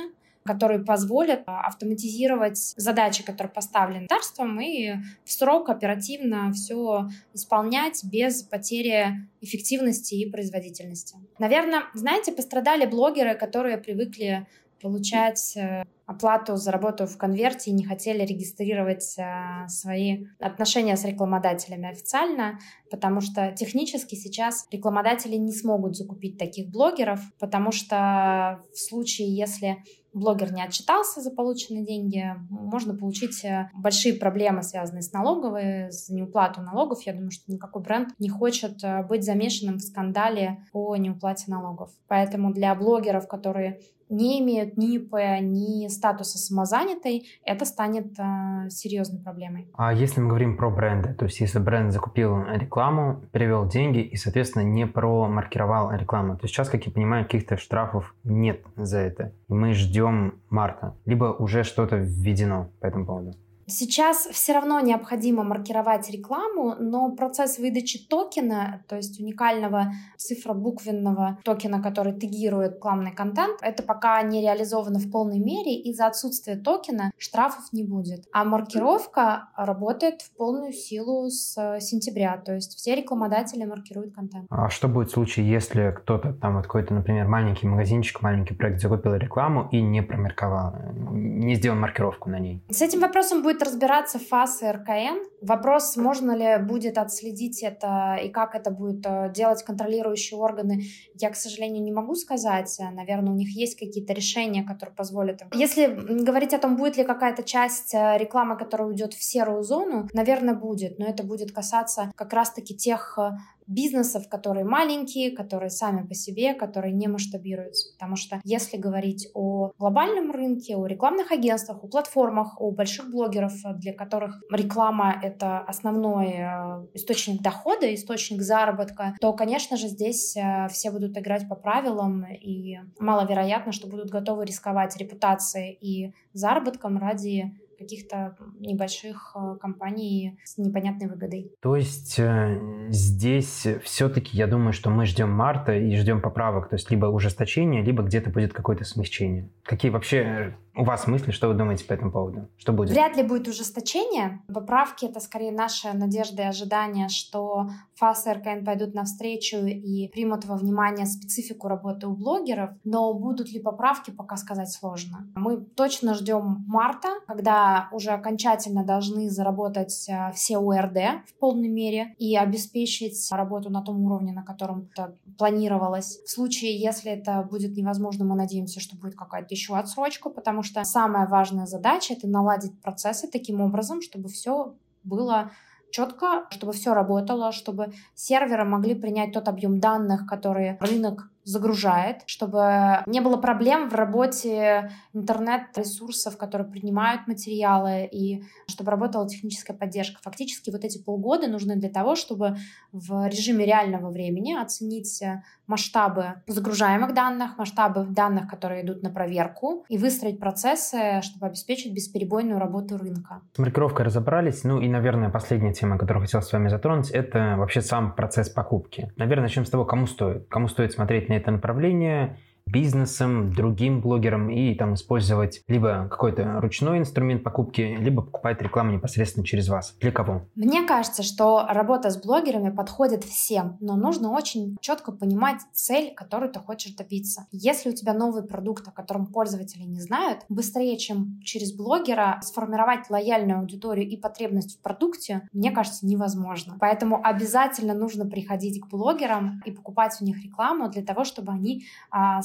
[0.45, 4.93] которые позволят а, автоматизировать задачи, которые поставлены государством, и
[5.25, 11.17] в срок оперативно все исполнять без потери эффективности и производительности.
[11.38, 14.47] Наверное, знаете, пострадали блогеры, которые привыкли
[14.82, 21.06] получать э, оплату за работу в конверте и не хотели регистрировать э, свои отношения с
[21.06, 28.80] рекламодателями официально, потому что технически сейчас рекламодатели не смогут закупить таких блогеров, потому что в
[28.80, 29.78] случае, если
[30.13, 36.10] блогер не отчитался за полученные деньги, можно получить э, большие проблемы, связанные с налоговой, с
[36.10, 37.01] неуплатой налогов.
[37.03, 41.91] Я думаю, что никакой бренд не хочет быть замешанным в скандале по неуплате налогов.
[42.07, 49.22] Поэтому для блогеров, которые не имеют ни ИП, ни статуса самозанятой, это станет э, серьезной
[49.22, 49.70] проблемой.
[49.74, 54.16] А если мы говорим про бренды, то есть если бренд закупил рекламу, перевел деньги и,
[54.16, 59.34] соответственно, не промаркировал рекламу, то сейчас, как я понимаю, каких-то штрафов нет за это.
[59.47, 60.95] Мы ждем марта.
[61.05, 63.34] Либо уже что-то введено по этому поводу.
[63.70, 71.82] Сейчас все равно необходимо маркировать рекламу, но процесс выдачи токена, то есть уникального цифробуквенного токена,
[71.82, 75.76] который тегирует рекламный контент, это пока не реализовано в полной мере.
[75.82, 78.26] Из-за отсутствия токена штрафов не будет.
[78.32, 84.47] А маркировка работает в полную силу с сентября, то есть все рекламодатели маркируют контент.
[84.49, 88.82] А что будет в случае, если кто-то там вот какой-то, например, маленький магазинчик, маленький проект
[88.82, 90.74] закупил рекламу и не промарковал,
[91.11, 92.63] не сделал маркировку на ней?
[92.70, 95.20] С этим вопросом будет будет разбираться ФАС и РКН.
[95.41, 100.84] Вопрос, можно ли будет отследить это и как это будет э, делать контролирующие органы,
[101.16, 102.78] я, к сожалению, не могу сказать.
[102.93, 105.47] Наверное, у них есть какие-то решения, которые позволят им.
[105.53, 105.88] Если
[106.24, 110.55] говорить о том, будет ли какая-то часть э, рекламы, которая уйдет в серую зону, наверное,
[110.55, 113.32] будет, но это будет касаться как раз-таки тех э,
[113.70, 117.93] бизнесов, которые маленькие, которые сами по себе, которые не масштабируются.
[117.93, 123.53] Потому что если говорить о глобальном рынке, о рекламных агентствах, о платформах, о больших блогеров,
[123.76, 130.67] для которых реклама— это основной э, источник дохода, источник заработка, то, конечно же, здесь э,
[130.70, 137.53] все будут играть по правилам, и маловероятно, что будут готовы рисковать репутацией и заработком ради
[137.80, 141.51] каких-то небольших э, компаний с непонятной выгодой.
[141.61, 142.59] То есть э,
[142.89, 147.82] здесь все-таки я думаю, что мы ждем марта и ждем поправок, то есть либо ужесточение,
[147.82, 149.49] либо где-то будет какое-то смягчение.
[149.63, 152.47] Какие вообще у вас мысли, что вы думаете по этому поводу?
[152.57, 152.91] Что будет?
[152.91, 154.41] Вряд ли будет ужесточение.
[154.53, 160.45] Поправки— это скорее наша надежда и ожидание, что ФАС и РКН пойдут навстречу и примут
[160.45, 162.71] во внимание специфику работы у блогеров.
[162.86, 165.27] Но будут ли поправки, пока сказать сложно.
[165.36, 172.15] Мы точно ждем марта, когда уже окончательно должны заработать э, все УРД в полной мере
[172.17, 176.20] и обеспечить работу на том уровне, на котором это планировалось.
[176.26, 180.84] В случае, если это будет невозможно, мы надеемся, что будет какая-то еще отсрочка, потому что
[180.84, 185.51] самая важная задача— это наладить процессы таким образом, чтобы все было
[185.91, 193.04] четко, чтобы все работало, чтобы серверы могли принять тот объем данных, которые рынок загружает, чтобы
[193.06, 200.20] не было проблем в работе интернет-ресурсов, которые принимают материалы, и чтобы работала техническая поддержка.
[200.24, 202.58] Фактически вот эти полгода нужны для того, чтобы
[202.92, 205.24] в режиме реального времени оценить
[205.68, 212.60] масштабы загружаемых данных, масштабы данных, которые идут на проверку, и выстроить процессы, чтобы обеспечить бесперебойную
[212.60, 213.42] работу рынка.
[213.54, 214.64] С маркировкой разобрались.
[214.64, 219.12] Ну и, наверное, последняя тема, которую хотел с вами затронуть, это вообще сам процесс покупки.
[219.16, 220.48] Наверное, начнем с того, кому стоит.
[220.50, 222.38] Кому стоит смотреть на это направление
[222.72, 229.45] бизнесом, другим блогерам и там использовать либо какой-то ручной инструмент покупки, либо покупать рекламу непосредственно
[229.45, 229.95] через вас.
[229.99, 230.43] Для кого?
[230.55, 236.51] Мне кажется, что работа с блогерами подходит всем, но нужно очень четко понимать цель, которую
[236.51, 237.47] ты хочешь добиться.
[237.51, 243.09] Если у тебя новый продукт, о котором пользователи не знают, быстрее, чем через блогера сформировать
[243.09, 246.78] лояльную аудиторию и потребность в продукте, мне кажется, невозможно.
[246.80, 251.86] Поэтому обязательно нужно приходить к блогерам и покупать у них рекламу для того, чтобы они
[252.11, 252.41] а,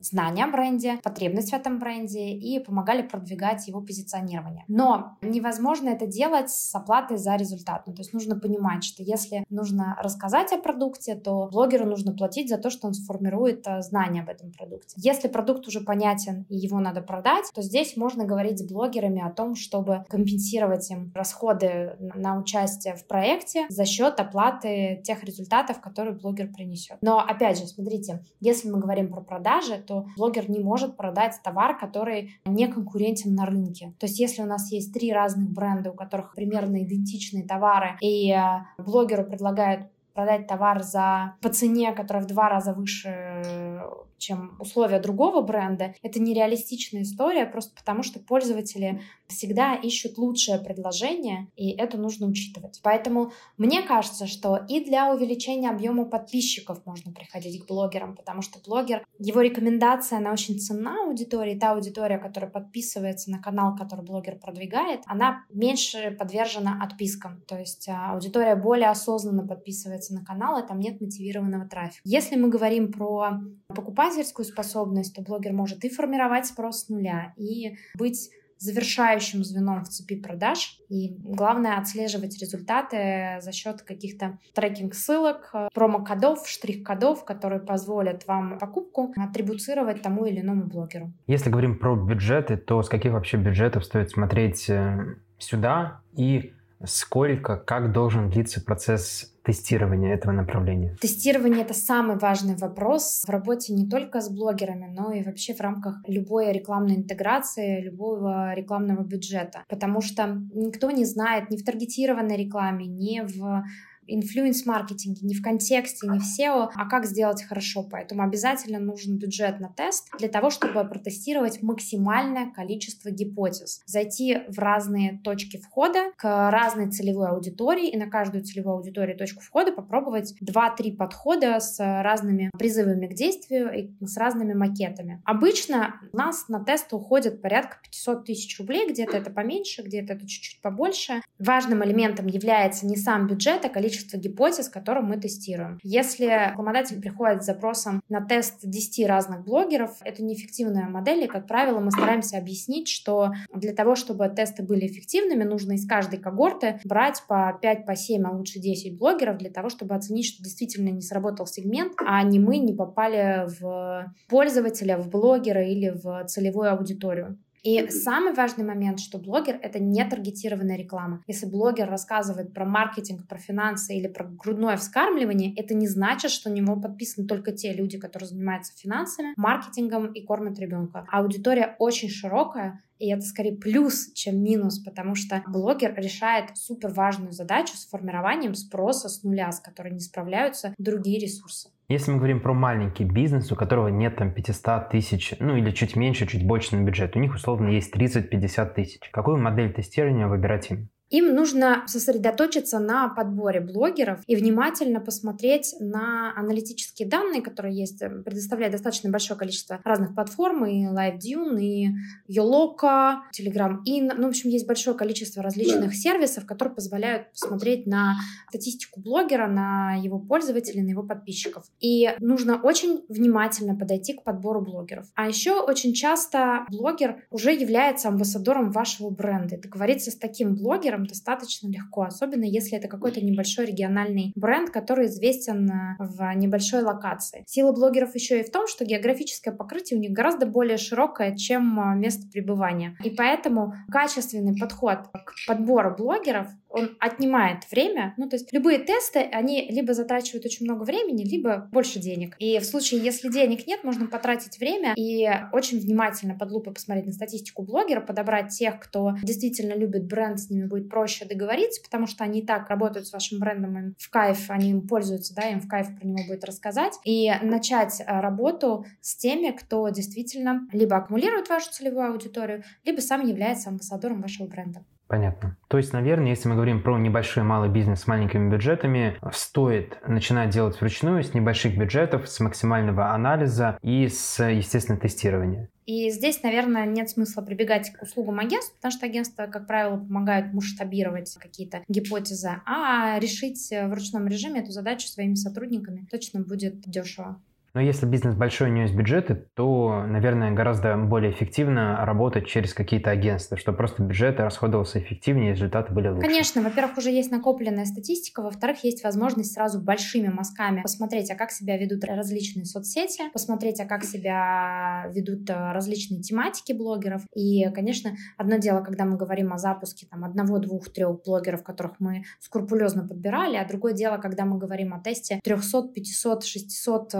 [0.00, 4.64] знания о бренде, потребность в этом бренде и помогали продвигать его позиционирование.
[4.68, 7.84] Но невозможно это делать с оплатой за результат.
[7.86, 12.48] Ну, то есть нужно понимать, что если нужно рассказать о продукте, то блогеру нужно платить
[12.48, 14.94] за то, что он сформирует э, знания об этом продукте.
[14.96, 19.30] Если продукт уже понятен и его надо продать, то здесь можно говорить с блогерами о
[19.30, 26.16] том, чтобы компенсировать им расходы на участие в проекте за счет оплаты тех результатов, которые
[26.16, 26.98] блогер принесет.
[27.02, 31.38] Но опять же, смотрите, если мы говорим про продукт, продажи, то блогер не может продать
[31.42, 33.92] товар, который не конкурентен на рынке.
[33.98, 38.32] То есть если у нас есть три разных бренда, у которых примерно идентичные товары, и
[38.32, 38.42] э,
[38.78, 43.82] блогеру предлагают продать товар за по цене, которая в два раза выше
[44.24, 51.48] чем условия другого бренда, это нереалистичная история, просто потому что пользователи всегда ищут лучшее предложение,
[51.56, 52.80] и это нужно учитывать.
[52.82, 58.58] Поэтому мне кажется, что и для увеличения объема подписчиков можно приходить к блогерам, потому что
[58.64, 64.38] блогер, его рекомендация, она очень ценна аудитории, та аудитория, которая подписывается на канал, который блогер
[64.38, 70.66] продвигает, она меньше подвержена отпискам, то есть а, аудитория более осознанно подписывается на канал, и
[70.66, 72.02] там нет мотивированного трафика.
[72.04, 77.76] Если мы говорим про покупательскую способность, то блогер может и формировать спрос с нуля, и
[77.96, 80.78] быть завершающим звеном в цепи продаж.
[80.88, 90.02] И главное отслеживать результаты за счет каких-то трекинг-ссылок, промокодов, штрих-кодов, которые позволят вам покупку атрибуцировать
[90.02, 91.12] тому или иному блогеру.
[91.26, 96.52] Если говорим про бюджеты, то с каких вообще бюджетов стоит смотреть э, сюда и
[96.84, 100.96] сколько, как должен длиться процесс тестирования этого направления?
[101.00, 105.60] Тестирование— это самый важный вопрос в работе не только с блогерами, но и вообще в
[105.60, 109.64] рамках любой рекламной интеграции, любого рекламного бюджета.
[109.68, 113.64] Потому что никто не знает ни в таргетированной рекламе, ни в
[114.06, 117.82] инфлюенс-маркетинге, не в контексте, не в SEO, а как сделать хорошо.
[117.82, 123.82] Поэтому обязательно нужен бюджет на тест для того, чтобы протестировать максимальное количество гипотез.
[123.86, 129.40] Зайти в разные точки входа к разной целевой аудитории и на каждую целевую аудиторию точку
[129.40, 135.22] входа попробовать 2-3 подхода с разными призывами к действию и с разными макетами.
[135.24, 140.26] Обычно у нас на тест уходит порядка 500 тысяч рублей, где-то это поменьше, где-то это
[140.26, 141.22] чуть-чуть побольше.
[141.38, 145.78] Важным элементом является не сам бюджет, а количество количество гипотез, которые мы тестируем.
[145.82, 151.46] Если рекламодатель приходит с запросом на тест 10 разных блогеров, это неэффективная модель, и, как
[151.46, 156.80] правило, мы стараемся объяснить, что для того, чтобы тесты были эффективными, нужно из каждой когорты
[156.84, 160.88] брать по 5, по 7, а лучше 10 блогеров для того, чтобы оценить, что действительно
[160.88, 166.72] не сработал сегмент, а не мы не попали в пользователя, в блогера или в целевую
[166.72, 167.38] аудиторию.
[167.64, 171.22] И самый важный момент, что блогер— это не таргетированная реклама.
[171.26, 176.50] Если блогер рассказывает про маркетинг, про финансы или про грудное вскармливание, это не значит, что
[176.50, 181.06] на него подписаны только те люди, которые занимаются финансами, маркетингом и кормят ребенка.
[181.10, 187.32] Аудитория очень широкая, и это скорее плюс, чем минус, потому что блогер решает супер важную
[187.32, 191.70] задачу с формированием спроса с нуля, с которой не справляются другие ресурсы.
[191.86, 195.96] Если мы говорим про маленький бизнес, у которого нет там 500 тысяч, ну или чуть
[195.96, 199.10] меньше, чуть больше на бюджет, у них условно есть 30-50 тысяч.
[199.10, 200.88] Какую модель тестирования выбирать им?
[201.14, 208.08] Им нужно сосредоточиться на подборе блогеров и внимательно посмотреть на аналитические данные, которые есть, э,
[208.08, 211.90] предоставляет достаточно большое количество разных платформ, и LiveDune, и
[212.28, 214.12] Yoloka, Telegram In.
[214.16, 215.92] Ну, в общем, есть большое количество различных да.
[215.92, 218.16] сервисов, которые позволяют посмотреть на
[218.48, 221.64] статистику блогера, на его пользователей, на его подписчиков.
[221.78, 225.06] И нужно очень внимательно подойти к подбору блогеров.
[225.14, 229.58] А еще очень часто блогер уже является амбассадором вашего бренда.
[229.58, 235.06] Договориться с таким блогером блогерам достаточно легко, особенно если это какой-то небольшой региональный бренд, который
[235.06, 237.44] известен э, в небольшой локации.
[237.46, 241.78] Сила блогеров еще и в том, что географическое покрытие у них гораздо более широкое, чем
[241.78, 242.96] э, место пребывания.
[243.04, 248.14] И поэтому качественный подход к подбору блогеров он отнимает время.
[248.16, 252.34] Ну, то есть любые тесты, они либо затрачивают очень много времени, либо больше денег.
[252.40, 257.06] И в случае, если денег нет, можно потратить время и очень внимательно под лупой посмотреть
[257.06, 262.08] на статистику блогера, подобрать тех, кто действительно любит бренд, с ними будет проще договориться, потому
[262.08, 265.48] что они и так работают с вашим брендом, им в кайф, они им пользуются, да,
[265.48, 266.94] им в кайф про него будет рассказать.
[267.04, 273.24] И начать э, работу с теми, кто действительно либо аккумулирует вашу целевую аудиторию, либо сам
[273.24, 274.84] является амбассадором вашего бренда.
[275.14, 275.56] Понятно.
[275.68, 280.50] То есть, наверное, если мы говорим про небольшой малый бизнес с маленькими бюджетами, стоит начинать
[280.50, 285.68] делать вручную с небольших бюджетов, с максимального анализа и с, естественно, тестирования.
[285.86, 290.52] И здесь, наверное, нет смысла прибегать к услугам агентств, потому что агентства, как правило, помогают
[290.52, 297.40] масштабировать какие-то гипотезы, а решить в ручном режиме эту задачу своими сотрудниками точно будет дешево.
[297.74, 302.72] Но если бизнес большой, у него есть бюджеты, то, наверное, гораздо более эффективно работать через
[302.72, 306.24] какие-то агентства, чтобы просто бюджет расходовался эффективнее, результаты были лучше.
[306.24, 311.50] Конечно, во-первых, уже есть накопленная статистика, во-вторых, есть возможность сразу большими мазками посмотреть, а как
[311.50, 317.22] себя ведут различные соцсети, посмотреть, а как себя ведут э, различные тематики блогеров.
[317.34, 321.98] И, конечно, одно дело, когда мы говорим о запуске там, одного, двух, трех блогеров, которых
[321.98, 327.14] мы скрупулезно подбирали, а другое дело, когда мы говорим о тесте 300, 500, 600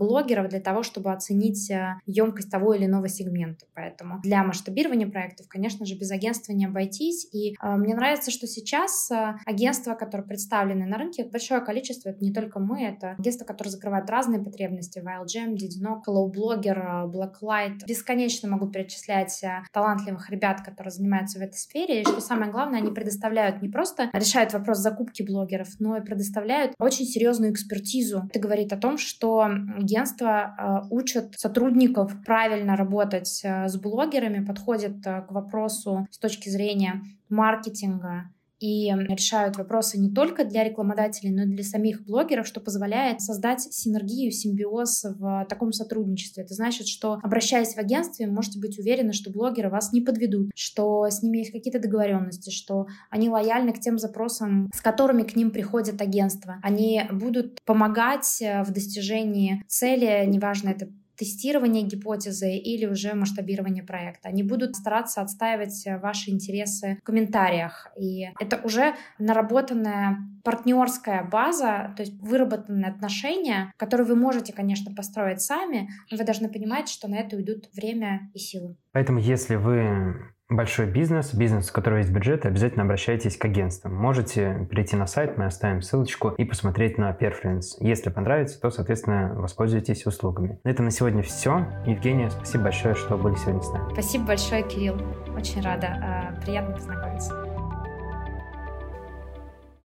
[0.00, 1.70] блогеров для того, чтобы оценить
[2.06, 3.66] емкость того или иного сегмента.
[3.74, 7.28] Поэтому для масштабирования проектов, конечно же, без агентства не обойтись.
[7.32, 9.10] И мне нравится, что сейчас
[9.44, 14.08] агентства, которые представлены на рынке, большое количество, это не только мы, это агентства, которые закрывают
[14.08, 17.84] разные потребности, WildGem, Didino, Hello Blogger, Blacklight.
[17.86, 22.00] Бесконечно могу перечислять талантливых ребят, которые занимаются в этой сфере.
[22.00, 26.72] И что самое главное, они предоставляют не просто решают вопрос закупки блогеров, но и предоставляют
[26.78, 28.28] очень серьезную экспертизу.
[28.30, 29.48] Это говорит о том, что
[29.90, 36.48] агентства э, учат сотрудников правильно работать э, с блогерами, подходят э, к вопросу с точки
[36.48, 38.30] зрения маркетинга,
[38.60, 43.62] и решают вопросы не только для рекламодателей, но и для самих блогеров, что позволяет создать
[43.62, 46.44] синергию, симбиоз в таком сотрудничестве.
[46.44, 50.50] Это значит, что обращаясь в агентстве, вы можете быть уверены, что блогеры вас не подведут,
[50.54, 55.34] что с ними есть какие-то договоренности, что они лояльны к тем запросам, с которыми к
[55.34, 56.58] ним приходит агентство.
[56.62, 60.88] Они будут помогать э, в достижении цели, неважно, это
[61.20, 64.30] тестирование гипотезы или уже масштабирование проекта.
[64.30, 67.88] Они будут стараться отстаивать э, ваши интересы в комментариях.
[67.94, 75.42] И это уже наработанная партнерская база, то есть выработанные отношения, которые вы можете, конечно, построить
[75.42, 78.78] сами, но вы должны понимать, что на это уйдут время и силы.
[78.92, 80.14] Поэтому, если вы
[80.50, 83.94] большой бизнес, бизнес, у которого есть бюджет, обязательно обращайтесь к агентствам.
[83.94, 87.76] Можете перейти на сайт, мы оставим ссылочку и посмотреть на Perfluence.
[87.78, 90.58] Если понравится, то, соответственно, воспользуйтесь услугами.
[90.64, 91.66] На этом на сегодня все.
[91.86, 93.92] Евгения, спасибо большое, что были сегодня с нами.
[93.92, 94.96] Спасибо большое, Кирилл.
[95.36, 95.86] Очень рада.
[96.02, 97.49] А, приятно познакомиться.